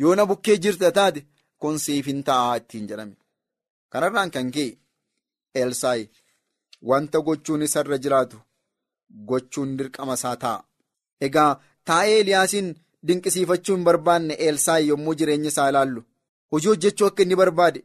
yoo 0.00 0.14
na 0.14 0.26
bukkee 0.26 0.56
jirta 0.62 0.88
taate 0.92 1.20
kun 1.60 1.78
siif 1.84 2.06
hin 2.06 2.22
ta'a 2.28 2.56
ittiin 2.58 2.86
jedhame. 2.88 3.16
Kanarraan 3.92 4.30
kan 4.34 4.50
ka'e 4.54 4.78
elsaayi 5.60 6.04
wanta 6.88 7.18
gochuun 7.26 7.62
isarra 7.66 7.98
jiraatu 8.04 8.36
gochuun 9.28 9.70
dirqama 9.78 10.14
isaa 10.18 10.36
ta'a. 10.42 10.64
Egaa 11.26 11.52
taa'ee 11.86 12.18
eliyaasiin 12.20 12.68
dinqisiifachuu 13.08 13.74
hin 13.76 13.84
barbaanne 13.88 14.34
elsaayi 14.48 14.88
yommuu 14.88 15.14
jireenya 15.20 15.48
isaa 15.54 15.68
ilaallu. 15.70 16.02
Hojii 16.50 16.68
hojjechuu 16.68 17.06
akka 17.06 17.22
inni 17.22 17.36
barbaade 17.42 17.84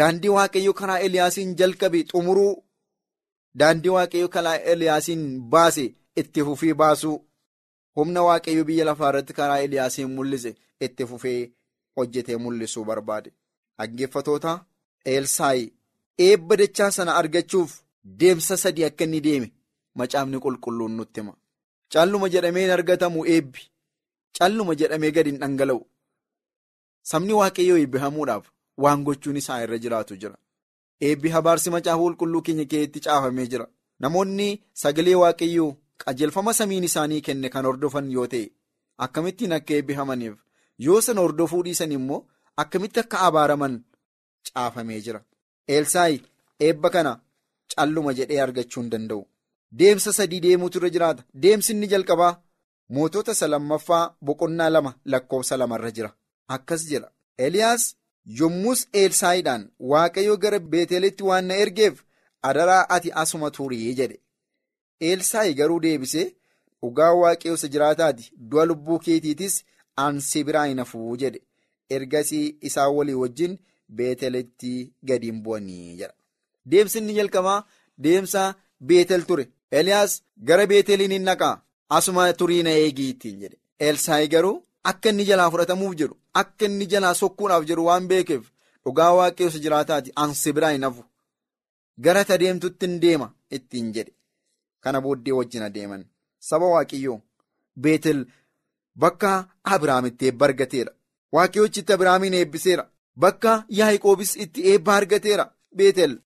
daandii 0.00 0.28
waaqayyoo 0.36 0.74
karaa 0.80 0.98
eliyaasiin 1.08 1.54
jalqabe 1.62 2.04
xumuruu 2.12 2.52
daandii 3.62 3.94
waaqayyoo 3.96 4.28
karaa 4.36 4.56
eliyaasiin 4.74 5.24
baase 5.54 5.84
itti 6.22 6.44
fufii 6.48 6.74
baasuu 6.82 7.16
humna 7.96 8.22
waaqayyoo 8.28 8.64
biyya 8.70 8.84
lafaa 8.90 9.08
irratti 9.12 9.32
karaa 9.40 9.58
eliyaasiin 9.66 10.10
mul'ise. 10.16 10.54
itti 10.84 11.06
fufee 11.06 11.52
hojjetee 11.96 12.36
mul'isuu 12.44 12.84
barbaade. 12.84 13.30
Dhaggeeffatoota 13.78 14.52
elsaayi 15.12 15.72
eebba 16.26 16.56
dachaa 16.60 16.90
sana 16.96 17.14
argachuuf 17.20 17.70
deemsa 18.20 18.56
sadii 18.62 18.84
akka 18.88 19.04
inni 19.04 19.20
deeme 19.26 19.48
macaafni 20.00 20.38
qulqulluun 20.44 20.92
nutti 20.96 21.20
hima. 21.20 21.34
Calluma 21.92 22.28
jedhamee 22.34 22.62
hin 22.64 22.70
argatamu 22.78 23.26
eebbi 23.34 23.60
calluma 24.38 24.74
jedhamee 24.80 25.10
gadi 25.16 25.30
hin 25.30 25.40
dhangala'u. 25.42 25.80
Sabni 27.10 27.32
waaqayyoo 27.40 27.78
eebbifamuudhaaf 27.82 28.44
waan 28.84 29.04
gochuun 29.08 29.36
isaa 29.42 29.60
irra 29.64 29.78
jiraatu 29.84 30.16
jira. 30.24 30.36
Eebbi 31.08 31.28
habaarsi 31.36 31.70
macaafa 31.74 32.02
qulqulluu 32.04 32.42
keenya 32.48 32.64
keessatti 32.72 33.00
caafamee 33.06 33.46
jira. 33.54 33.66
Namoonni 34.00 34.48
sagalee 34.82 35.14
waaqayyoo 35.22 35.70
qajeelfama 36.04 36.52
samiin 36.60 36.84
isaanii 36.90 37.20
kenne 37.28 37.48
kan 37.54 37.64
hordofan 37.70 38.10
yoo 38.16 38.26
ta'e 38.34 38.46
akkamittiin 39.06 39.52
akka 39.58 39.74
eebbifamaniif. 39.78 40.34
yoo 40.86 41.00
sana 41.06 41.20
hordofuu 41.24 41.62
dhiisan 41.64 41.92
immoo 41.96 42.20
akkamitti 42.62 43.00
akka 43.02 43.18
abaaraman 43.26 43.74
caafamee 44.48 45.00
jira. 45.06 45.20
Elsaayi 45.74 46.16
eebba 46.68 46.90
kana 46.94 47.12
calluma 47.74 48.12
jedhee 48.20 48.40
argachuu 48.44 48.80
hin 48.82 48.90
danda'u. 48.94 49.22
Deemsa 49.78 50.12
sadii 50.18 50.40
deemuutu 50.46 50.78
irra 50.78 50.90
jiraata. 50.96 51.22
Deemsi 51.42 51.72
inni 51.72 51.86
jalqabaa 51.92 52.32
mootota 52.88 53.32
isa 53.32 53.48
lammaffaa 53.48 54.14
boqonnaa 54.26 54.70
lama 54.70 54.94
lakkoofsa 55.04 55.56
lamarra 55.56 55.90
jira 55.90 56.10
akkas 56.48 56.86
jedha 56.90 57.10
Eliyaas 57.38 57.84
yommus 58.38 58.80
Elsaayiidhaan 58.92 59.62
waaqayyo 59.92 60.36
gara 60.36 60.58
Beetelitti 60.58 61.22
waan 61.28 61.44
na 61.50 61.54
ergeef 61.64 62.02
adaraa 62.42 62.84
ati 62.96 63.10
asuma 63.22 63.50
turii 63.50 63.94
jedhe. 63.94 64.20
Elsaayi 65.00 65.54
garuu 65.54 65.80
deebisee 65.80 66.26
dhugaa 66.82 67.12
waaqayyo 67.22 67.54
isa 67.54 67.68
jiraataati 67.74 68.30
du'a 68.50 68.64
lubbuu 68.70 68.98
keetiitis 69.06 69.56
ansi 70.04 70.44
biraa 70.44 70.64
hin 70.66 70.78
hafuu 70.78 71.16
jedhe. 71.16 71.40
Ergasii 71.90 72.56
isaan 72.60 72.94
walii 72.96 73.14
wajjin 73.22 73.58
Beetelitti 73.96 74.92
gadi 75.08 75.26
hin 75.30 75.42
bu'anii 75.42 75.96
jedha. 76.00 76.14
Deemsi 76.70 76.98
inni 76.98 77.14
jalqabaa 77.18 77.64
deemsa 77.98 78.54
Beetel 78.80 79.22
ture. 79.26 79.48
Eliyaas 79.70 80.22
gara 80.48 80.66
Beeteliin 80.66 81.12
hin 81.12 81.22
naqaa 81.30 81.56
asuma 81.96 82.32
turii 82.32 82.62
na 82.62 82.70
eegii 82.82 83.10
ittiin 83.14 83.40
jedhe. 83.42 83.56
Elsaayi 83.86 84.28
garuu 84.34 84.56
akka 84.90 85.08
inni 85.10 85.24
jalaa 85.30 85.50
fudhatamuuf 85.50 85.94
jedhu 86.00 86.16
akka 86.40 86.64
inni 86.70 86.86
jalaa 86.92 87.14
sokkuudhaaf 87.20 87.64
jedhu 87.70 87.86
waan 87.88 88.08
beekeef 88.12 88.44
dhugaa 88.84 89.30
isa 89.48 89.58
jiraataati 89.64 90.12
ansi 90.22 90.52
biraa 90.52 90.72
hin 90.76 90.82
hafu. 90.88 91.04
Gara 92.04 92.24
ta 92.24 92.38
deemtutti 92.38 92.86
hin 92.86 93.00
deema 93.02 93.34
ittiin 93.50 93.92
jedhe. 93.92 94.12
Kana 94.80 95.00
booddee 95.00 95.32
wajjin 95.38 95.62
adeeman. 95.62 96.04
Saba 96.38 96.66
Waaqayyoo 96.74 97.20
Beetel 97.80 98.24
bakka 98.96 99.48
Abiraamitti 99.64 100.26
eebba 100.26 100.46
argateera. 100.46 100.92
Waaqayyochi 101.32 101.80
itti 101.80 101.92
Abiraamiin 101.92 102.34
eebbiseera. 102.34 102.84
Bakka 103.16 103.52
Yaaqoobis 103.78 104.36
itti 104.36 104.60
eebba 104.72 104.96
argateera. 104.96 105.44
Beetel. 105.76 106.18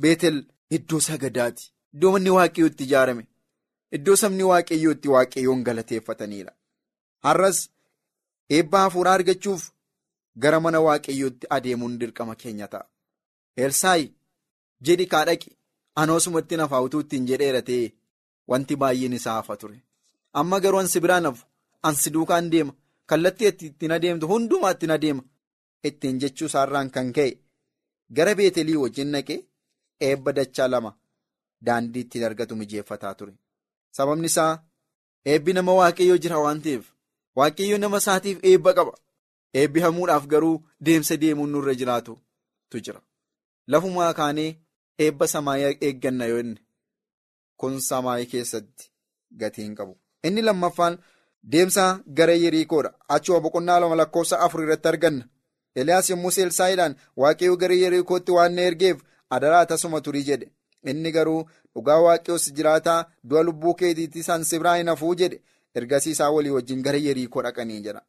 Beetel 0.00 0.36
iddoo 0.70 1.00
sagadaati. 1.00 1.72
Iddoo 1.94 2.12
manni 2.12 2.30
Waaqayyoo 2.36 2.70
itti 2.72 2.84
ijaarame. 2.84 3.26
Iddoo 3.96 4.16
sabni 4.22 4.44
Waaqayyoo 4.50 4.92
itti 4.96 5.08
Waaqayyoon 5.14 5.62
galateeffataniidha. 5.68 6.52
Har'as 7.26 7.58
eebba 8.58 8.78
hafuuraa 8.84 9.14
argachuuf 9.18 9.62
gara 10.44 10.60
mana 10.66 10.80
Waaqayyootti 10.86 11.46
adeemuun 11.56 11.98
dirqama 12.00 12.34
keenya 12.42 12.68
ta'a. 12.74 12.86
Elsaayi 13.64 14.06
jedhi 14.88 15.06
kaadhaqi. 15.14 15.50
Anoosumatti 16.02 16.56
nafaa 16.60 16.80
utuu 16.86 17.00
ittiin 17.04 17.26
jedheera 17.30 17.60
ta'e 17.68 17.92
wanti 18.50 18.74
baay'een 18.82 19.12
isaa 19.18 19.34
hafa 19.40 19.56
ture. 19.56 19.78
Amma 20.40 20.60
garuu 20.64 20.80
ansi 20.82 21.00
biraan 21.04 21.26
hafu 21.28 21.44
ansi 21.88 22.10
duukaan 22.14 22.48
deema 22.52 22.72
kallattii 23.12 23.48
ittiin 23.68 23.92
adeemtu 23.98 24.26
hundumaa 24.30 24.70
ittiin 24.76 24.90
adeema 24.96 25.22
ittiin 25.90 26.20
jechuu 26.22 26.46
isaarraan 26.50 26.90
kan 26.94 27.12
ka'e 27.18 27.30
gara 28.16 28.34
beetelii 28.40 28.76
wajjin 28.84 29.10
naqee 29.16 29.38
eebba 30.08 30.32
dachaa 30.38 30.68
lama 30.74 30.92
daandii 31.66 32.00
ittiin 32.06 32.24
argatu 32.30 32.56
mijeeffataa 32.56 33.14
ture. 33.14 33.34
Sababni 33.96 34.26
isaa 34.32 34.52
eebbi 35.32 35.52
nama 35.56 35.72
waaqayyoo 35.80 36.18
jira 36.24 36.38
waan 36.44 36.60
ta'eef 36.64 36.84
waaqayyoo 37.38 37.78
nama 37.82 37.98
isaatiif 38.02 38.38
eebba 38.50 38.70
qaba. 38.78 38.92
Eebbi 39.60 39.80
hamuudhaaf 39.84 40.24
garuu 40.32 40.56
deemsa 40.86 41.16
deemuun 41.22 41.50
nurra 41.52 41.74
jiraatutu 41.80 42.78
jira. 42.84 43.00
Lafumaa 43.70 44.12
kaanee. 44.20 44.50
Eebba 45.04 45.26
samaayii 45.32 45.76
eegganna 45.86 46.24
yoo 46.30 46.38
inni 46.44 46.60
kun 47.60 47.80
samaayii 47.80 48.26
keessatti 48.32 48.84
gatii 49.40 49.62
hin 49.64 49.74
qabu. 49.78 49.94
Inni 50.26 50.42
lammaffaan 50.42 50.98
deemsa 51.52 51.84
gara 52.18 52.34
Yeriikoodha. 52.44 52.90
Achuma 53.08 53.40
boqonnaa 53.40 53.80
lama 53.80 53.96
lakkoofsa 54.00 54.40
afur 54.40 54.62
irratti 54.64 54.88
arganna. 54.88 55.24
Eliyaas 55.76 56.10
yommuu 56.10 56.32
Elsaayiidhaan 56.44 56.96
waaqayyoo 57.16 57.56
gara 57.56 57.74
Yeriikootti 57.74 58.32
waan 58.32 58.54
na 58.54 58.62
ergeef 58.70 58.98
adaraa 59.30 59.66
tasuma 59.66 60.00
turii 60.00 60.22
jedhe. 60.28 60.48
Inni 60.90 61.12
garuu 61.16 61.40
dhugaa 61.74 61.98
waaqayyoos 62.04 62.46
jiraataa 62.58 63.00
du'a 63.30 63.42
lubbuu 63.48 63.74
keetiitti 63.82 64.24
ansi 64.36 64.58
biraa 64.62 64.76
hin 64.80 64.88
hafuu 64.92 65.14
jedhe. 65.22 65.40
Ergasii 65.80 66.10
isaa 66.16 66.30
walii 66.36 66.50
wajjin 66.56 66.82
gara 66.86 66.98
Yeriikoo 67.08 67.42
dhaqanii 67.46 67.80
jedha. 67.86 68.02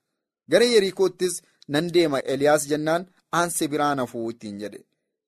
Gara 0.51 0.65
Yeriikoottis 0.75 1.41
nan 1.67 1.91
deema 1.97 2.19
Eliyaas 2.35 2.67
jennaan 2.71 3.05
ansi 3.41 3.67
biraa 3.73 3.95
hafuu 3.95 4.29
ittiin 4.31 4.57
jedhe. 4.63 4.81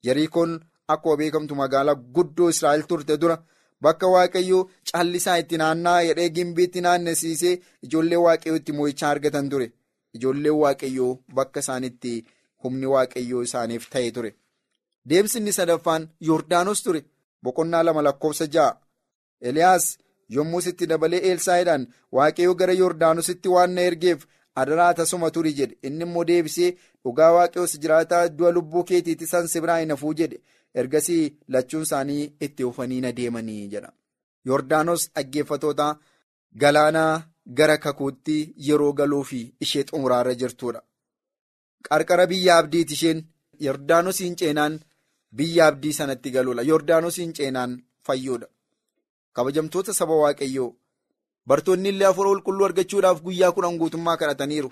Yeriikoon 0.07 0.59
akkuma 0.87 1.17
beekamtu 1.21 1.55
magaalaa 1.61 1.95
guddoo 2.17 2.49
Israa'el 2.55 2.83
turte 2.89 3.17
dura 3.21 3.37
bakka 3.81 4.07
waaqayyoo 4.15 4.63
callisaa 4.91 5.37
itti 5.43 5.57
naannaa 5.61 6.01
jedhee 6.09 6.29
gimbiitti 6.35 6.81
naannessiisee 6.87 7.55
ijoollee 7.87 8.19
waaqayyoo 8.25 8.57
itti 8.61 8.71
mo'ichaa 8.79 9.09
argatan 9.15 9.49
ture. 9.49 9.71
Ijoolleen 10.15 10.59
waaqayyoo 10.63 11.11
bakka 11.39 11.59
isaanitti 11.65 12.13
humni 12.63 12.85
waaqayyoo 12.93 13.41
isaaniif 13.47 13.89
ta'e 13.95 14.11
ture. 14.11 14.35
Deemsi 15.09 15.37
inni 15.39 15.51
sadaffaan 15.59 16.09
Yordaanos 16.27 16.83
ture. 16.83 17.01
Boqonnaa 17.47 17.83
lama 17.87 18.01
lakkoofsa 18.07 18.47
ja'a. 18.55 18.71
Eliyaas 19.49 19.85
yommus 20.35 20.67
itti 20.71 20.87
dabalee 20.91 21.21
Elsaayiidhaan 21.31 21.87
waaqayyoo 22.17 22.55
gara 22.61 22.73
Yordaanositti 22.81 23.49
waan 23.55 23.71
na 23.75 23.81
ergeef 23.89 24.25
adaraa 24.61 24.93
tasuma 24.99 25.29
turi 25.35 25.53
jedhe. 25.59 25.75
Inni 25.87 26.03
immoo 26.07 26.23
deebisee 26.29 26.71
dhugaa 27.03 27.31
waaqayyoos 27.37 27.77
jiraataa 27.83 28.23
du'a 28.37 28.51
lubbuu 28.57 28.83
keetiitti 28.91 29.29
ansi 29.39 29.61
biraa 29.65 29.79
hin 29.83 29.89
hafuu 29.95 30.13
jedhe. 30.21 30.39
Ergasii 30.81 31.23
lachuun 31.55 31.83
isaanii 31.87 32.23
itti 32.47 32.63
ufanii 32.71 33.01
na 33.01 33.11
deemanii 33.19 33.67
jedha. 33.73 33.91
Yordaanos 34.45 35.03
dhaggeeffatoota 35.15 35.87
galaanaa 36.63 37.23
gara 37.59 37.77
kakuutti 37.85 38.35
yeroo 38.67 38.91
galuu 38.93 39.23
fi 39.29 39.39
ishee 39.67 39.83
xumuraarra 39.91 40.33
jirtudha. 40.41 40.81
Qarqara 41.89 42.25
biyya 42.31 42.57
abdiiti 42.57 42.93
isheen 42.97 43.23
Yordaanosiin 43.65 44.35
ceenaan 44.39 44.79
biyya 45.37 45.67
abdii 45.67 45.93
sanatti 45.93 46.31
galuudha. 46.31 46.63
Yordaanosiin 46.71 47.33
ceenaan 47.33 47.83
fayyuudha. 48.07 48.47
Kabajamtoota 49.33 49.93
saba 49.93 50.15
waaqayyoo 50.23 50.69
bartoonni 51.47 51.89
illee 51.89 52.07
hafuura 52.09 52.29
qulqulluu 52.33 52.65
argachuudhaaf 52.69 53.21
guyyaa 53.25 53.51
kudhan 53.51 53.77
guutummaa 53.81 54.17
kadhataniiru. 54.21 54.69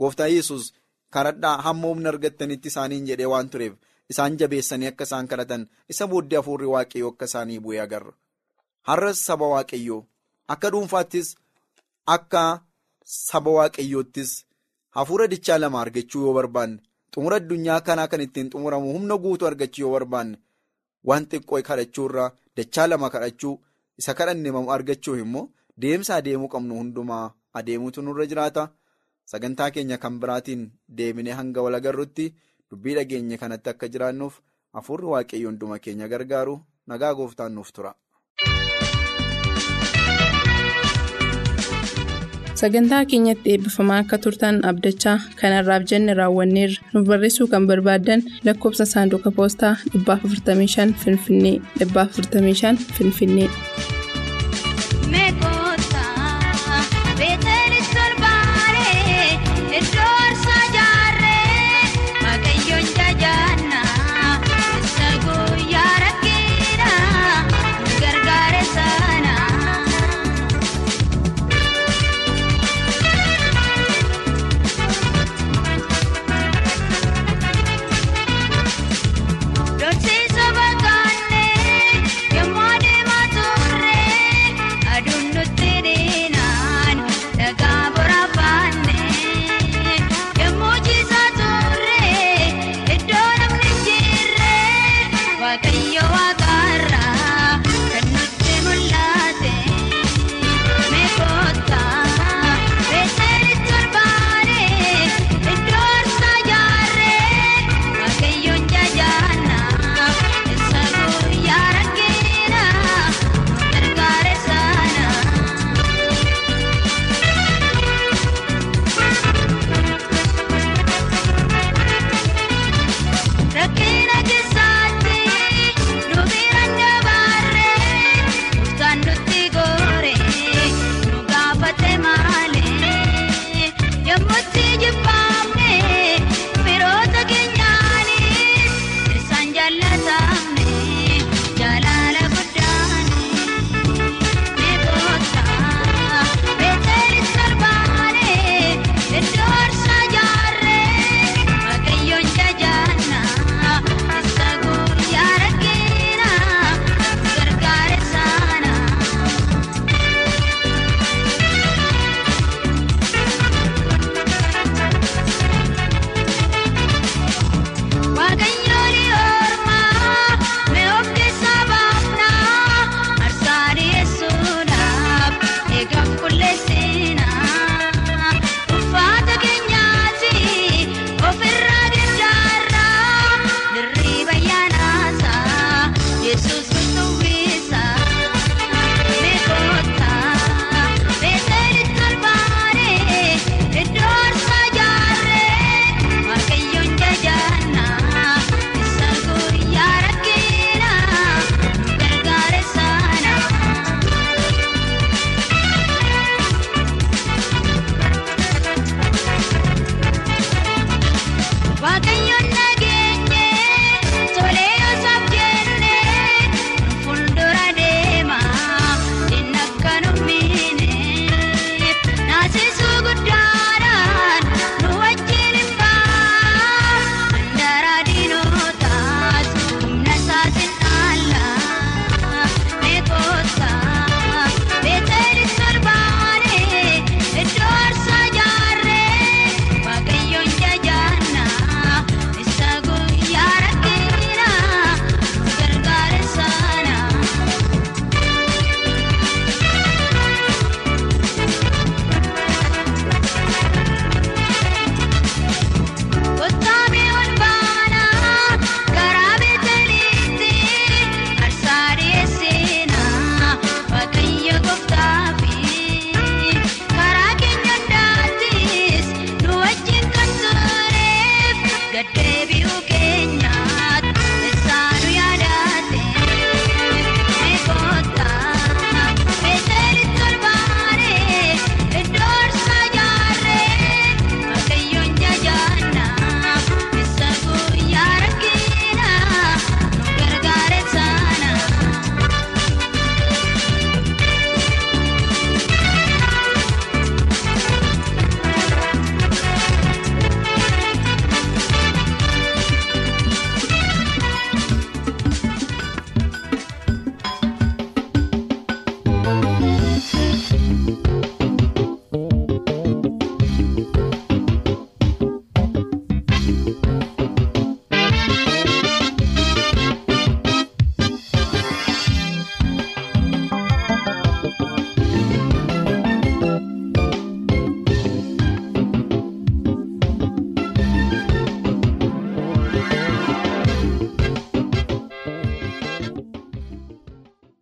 Gooftaan 0.00 0.32
Yesuus 0.34 0.72
kadhadhaa 1.10 1.56
hamma 1.66 1.88
humna 1.88 2.08
argattanitti 2.14 2.68
isaaniin 2.72 3.06
jedhee 3.10 3.26
waan 3.32 3.50
tureef. 3.50 3.74
Isaan 4.10 4.38
jabeessanii 4.40 4.86
akka 4.92 5.04
isaan 5.08 5.28
kadhatan 5.28 5.66
isa 5.94 6.06
booddee 6.12 6.36
hafuurri 6.40 6.66
waaqayyoo 6.74 7.10
akka 7.12 7.24
isaanii 7.30 7.58
bu'ee 7.64 7.80
agarra. 7.86 8.12
Har'as 8.88 9.24
saba 9.26 9.48
waaqayyoo 9.54 10.00
akka 10.54 10.70
dhuunfaattis 10.72 11.34
akka 12.16 12.44
saba 13.04 13.50
waaqayyoottis 13.58 14.30
hafuura 14.96 15.26
dichaa 15.32 15.58
lama 15.58 15.80
argachuu 15.80 16.22
yoo 16.26 16.34
barbaanne 16.38 16.78
xumura 17.14 17.36
addunyaa 17.40 17.80
kanaa 17.88 18.08
kan 18.12 18.20
ittiin 18.26 18.50
xumuramu 18.52 18.92
humna 18.96 19.16
guutuu 19.24 19.48
argachuu 19.50 19.82
yoo 19.84 19.92
barbaanne 19.96 20.38
waan 21.08 21.26
xiqqoo 21.30 21.62
kadhachuurraa 21.68 22.30
dachaa 22.56 22.86
lama 22.90 23.10
kadhachuu 23.14 23.54
isa 24.00 24.14
kadhanne 24.18 24.50
argachuuf 24.76 25.18
immoo 25.24 25.44
deemsa 25.82 26.16
adeemuu 26.20 26.48
qabnu 26.54 26.74
hundumaa 26.80 27.24
adeemuutu 27.58 28.02
nurra 28.02 28.26
jiraata. 28.26 28.68
Sagantaa 29.30 29.70
keenya 29.70 29.98
kan 30.02 30.14
biraatiin 30.20 30.62
deeminee 30.98 31.32
hanga 31.38 31.62
wal 31.62 31.74
agarrutti. 31.74 32.26
dubbii 32.70 32.94
dhageenye 32.96 33.36
kanatti 33.40 33.70
akka 33.70 33.88
jiraannuuf 33.92 34.34
hafuurri 34.76 35.06
waaqayyo 35.12 35.48
hunduma 35.48 35.78
keenya 35.84 36.08
gargaaru 36.12 36.54
nagaa 36.86 37.14
gooftaan 37.18 37.52
nuuf 37.54 37.70
tura. 37.76 37.92
Sagantaa 42.58 43.04
keenyatti 43.10 43.52
eebbifamaa 43.54 43.98
akka 44.02 44.16
turtan 44.24 44.56
abdachaa 44.70 45.14
kanarraaf 45.40 45.84
jenne 45.90 46.16
raawwanneerra 46.20 46.88
nuuf 46.94 47.06
barreessuu 47.10 47.46
kan 47.52 47.68
barbaaddan 47.70 48.24
lakkoofsa 48.48 48.86
saanduqa 48.94 49.30
poostaa 49.38 49.74
455 49.92 50.98
Finfinnee 51.04 51.54
455 51.84 52.90
Finfinnee. 52.98 53.48